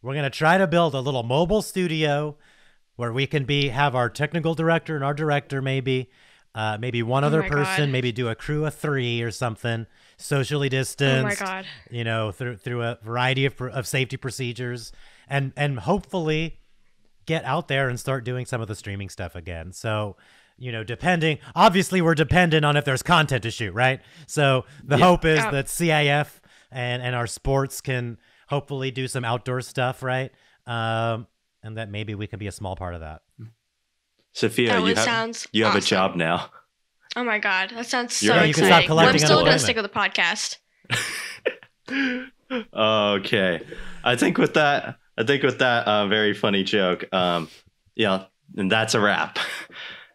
we're 0.03 0.15
gonna 0.15 0.31
try 0.31 0.59
to 0.59 0.67
build 0.67 0.95
a 0.95 1.01
little 1.01 1.23
mobile 1.23 1.63
studio 1.63 2.37
where 2.97 3.13
we 3.13 3.27
can 3.27 3.45
be 3.45 3.69
have 3.69 3.95
our 3.95 4.11
technical 4.11 4.55
director 4.55 4.95
and 4.97 5.05
our 5.05 5.15
director 5.15 5.63
maybe. 5.63 6.11
Uh, 6.53 6.77
maybe 6.81 7.01
one 7.01 7.23
other 7.23 7.45
Oh 7.45 7.49
person, 7.49 7.85
God. 7.85 7.91
maybe 7.93 8.11
do 8.11 8.27
a 8.29 8.35
crew 8.35 8.67
of 8.67 8.75
three 8.75 9.23
or 9.23 9.31
something, 9.31 9.87
socially 10.17 10.67
oh 10.67 10.71
distanced. 10.71 11.41
my 11.41 11.47
god. 11.47 11.65
You 11.93 12.03
know, 12.03 12.33
through 12.33 12.57
through 12.57 12.83
a 12.83 12.99
variety 13.05 13.47
of, 13.47 13.61
of 13.61 13.87
safety 13.87 14.17
procedures, 14.17 14.91
and 15.29 15.53
and 15.57 15.79
hopefully 15.79 16.59
get 17.25 17.45
out 17.45 17.69
there 17.69 17.89
and 17.89 18.01
start 18.01 18.25
doing 18.25 18.47
some 18.47 18.61
of 18.61 18.67
the 18.67 18.75
streaming 18.75 19.09
stuff 19.09 19.37
again. 19.37 19.73
So, 19.73 20.17
you 20.61 20.71
know, 20.71 20.85
depending, 20.85 21.39
obviously, 21.57 22.01
we're 22.03 22.15
dependent 22.15 22.65
on 22.65 22.77
if 22.77 22.85
there's 22.85 23.03
content 23.03 23.43
to 23.43 23.51
shoot, 23.51 23.73
right? 23.73 24.01
So 24.29 24.65
the 24.85 24.99
Yeah. 24.99 25.05
hope 25.07 25.25
is 25.25 25.39
Yeah. 25.39 25.51
that 25.51 25.67
CIF 25.69 26.41
and 26.71 27.03
and 27.03 27.17
our 27.17 27.27
sports 27.27 27.81
can 27.81 28.19
hopefully 28.49 28.91
do 28.93 29.09
some 29.09 29.25
outdoor 29.25 29.63
stuff, 29.63 30.03
right? 30.03 30.31
Um, 30.67 31.27
and 31.63 31.77
that 31.79 31.89
maybe 31.91 32.15
we 32.15 32.27
can 32.27 32.39
be 32.39 32.47
a 32.47 32.53
small 32.53 32.77
part 32.77 32.95
of 32.95 33.01
that. 33.01 33.23
Sophia, 34.33 34.69
That 34.71 34.83
you 34.83 34.95
have 34.95 34.99
sounds 34.99 35.49
you 35.53 35.65
have 35.65 35.75
a 35.75 35.81
job 35.81 36.15
now. 36.15 36.51
Oh 37.17 37.25
my 37.25 37.39
god, 37.39 37.71
that 37.71 37.87
sounds 37.87 38.15
so 38.17 38.27
You're 38.27 38.35
can 38.43 38.49
exciting. 38.51 38.87
stop 38.87 38.97
But 38.97 39.09
I'm 39.09 39.19
still 39.19 39.45
gonna 39.45 39.59
stick 39.59 39.77
with 39.77 39.91
the 39.91 39.99
podcast. 39.99 40.59
okay, 42.75 43.61
I 44.05 44.17
think 44.17 44.39
with 44.39 44.55
that, 44.55 44.99
I 45.19 45.25
think 45.25 45.43
with 45.43 45.59
that 45.59 45.87
uh, 45.87 46.07
very 46.07 46.35
funny 46.35 46.63
joke, 46.65 47.05
um, 47.13 47.49
yeah, 47.97 48.25
and 48.57 48.71
that's 48.71 48.95
a 48.95 49.01
wrap. 49.01 49.39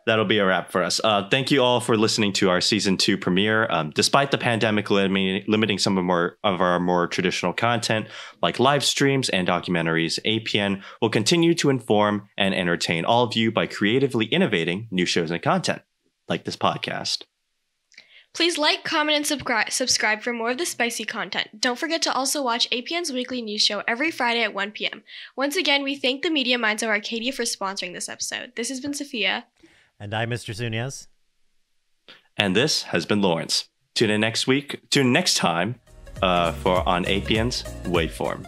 That'll 0.06 0.26
be 0.26 0.38
a 0.38 0.46
wrap 0.46 0.72
for 0.72 0.84
us. 0.84 1.02
Uh, 1.04 1.28
thank 1.30 1.50
you 1.50 1.64
all 1.64 1.80
for 1.80 1.98
listening 1.98 2.32
to 2.34 2.50
our 2.50 2.62
season 2.62 2.96
two 2.96 3.18
premiere. 3.18 3.66
Um, 3.72 3.90
despite 3.90 4.30
the 4.30 4.38
pandemic 4.38 4.92
limiting, 4.92 5.44
limiting 5.48 5.80
some 5.80 5.98
of 5.98 6.04
more 6.04 6.38
of 6.44 6.62
our 6.62 6.80
more 6.80 7.08
traditional 7.08 7.54
content, 7.54 8.08
like 8.42 8.60
live 8.60 8.84
streams 8.84 9.30
and 9.30 9.48
documentaries, 9.48 10.20
APN 10.24 10.84
will 11.02 11.10
continue 11.10 11.56
to 11.56 11.72
inform 11.72 12.30
and 12.38 12.54
entertain 12.54 13.04
all 13.04 13.24
of 13.24 13.36
you 13.36 13.52
by 13.52 13.66
creatively 13.66 14.26
innovating 14.26 14.88
new 14.92 15.08
shows 15.08 15.32
and 15.32 15.42
content, 15.42 15.82
like 16.30 16.46
this 16.46 16.56
podcast. 16.56 17.24
Please 18.36 18.58
like, 18.58 18.84
comment, 18.84 19.16
and 19.16 19.26
subscribe 19.26 19.72
subscribe 19.72 20.22
for 20.22 20.34
more 20.34 20.52
of 20.52 20.58
the 20.58 20.66
spicy 20.66 21.06
content. 21.06 21.62
Don't 21.62 21.80
forget 21.80 22.02
to 22.02 22.14
also 22.14 22.44
watch 22.44 22.70
APN's 22.70 23.12
weekly 23.14 23.42
news 23.42 23.62
show 23.62 23.82
every 23.88 24.12
Friday 24.12 24.44
at 24.44 24.54
1 24.54 24.72
p.m. 24.72 25.04
Once 25.38 25.56
again, 25.56 25.84
we 25.84 25.96
thank 25.96 26.22
the 26.22 26.30
Media 26.30 26.58
Minds 26.58 26.84
of 26.84 26.90
Arcadia 26.90 27.32
for 27.32 27.44
sponsoring 27.44 27.94
this 27.94 28.10
episode. 28.10 28.52
This 28.58 28.68
has 28.68 28.82
been 28.82 28.94
Sophia. 28.94 29.46
And 30.00 30.14
I'm 30.14 30.30
Mr. 30.30 30.54
Sunez. 30.54 31.08
And 32.38 32.56
this 32.56 32.84
has 32.84 33.06
been 33.06 33.22
Lawrence. 33.22 33.70
Tune 33.94 34.10
in 34.10 34.22
next 34.22 34.46
week, 34.46 34.82
tune 34.90 35.14
next 35.14 35.36
time 35.36 35.76
uh, 36.22 36.52
for 36.52 36.88
on 36.88 37.06
APN's 37.06 37.64
Waveform. 37.86 38.46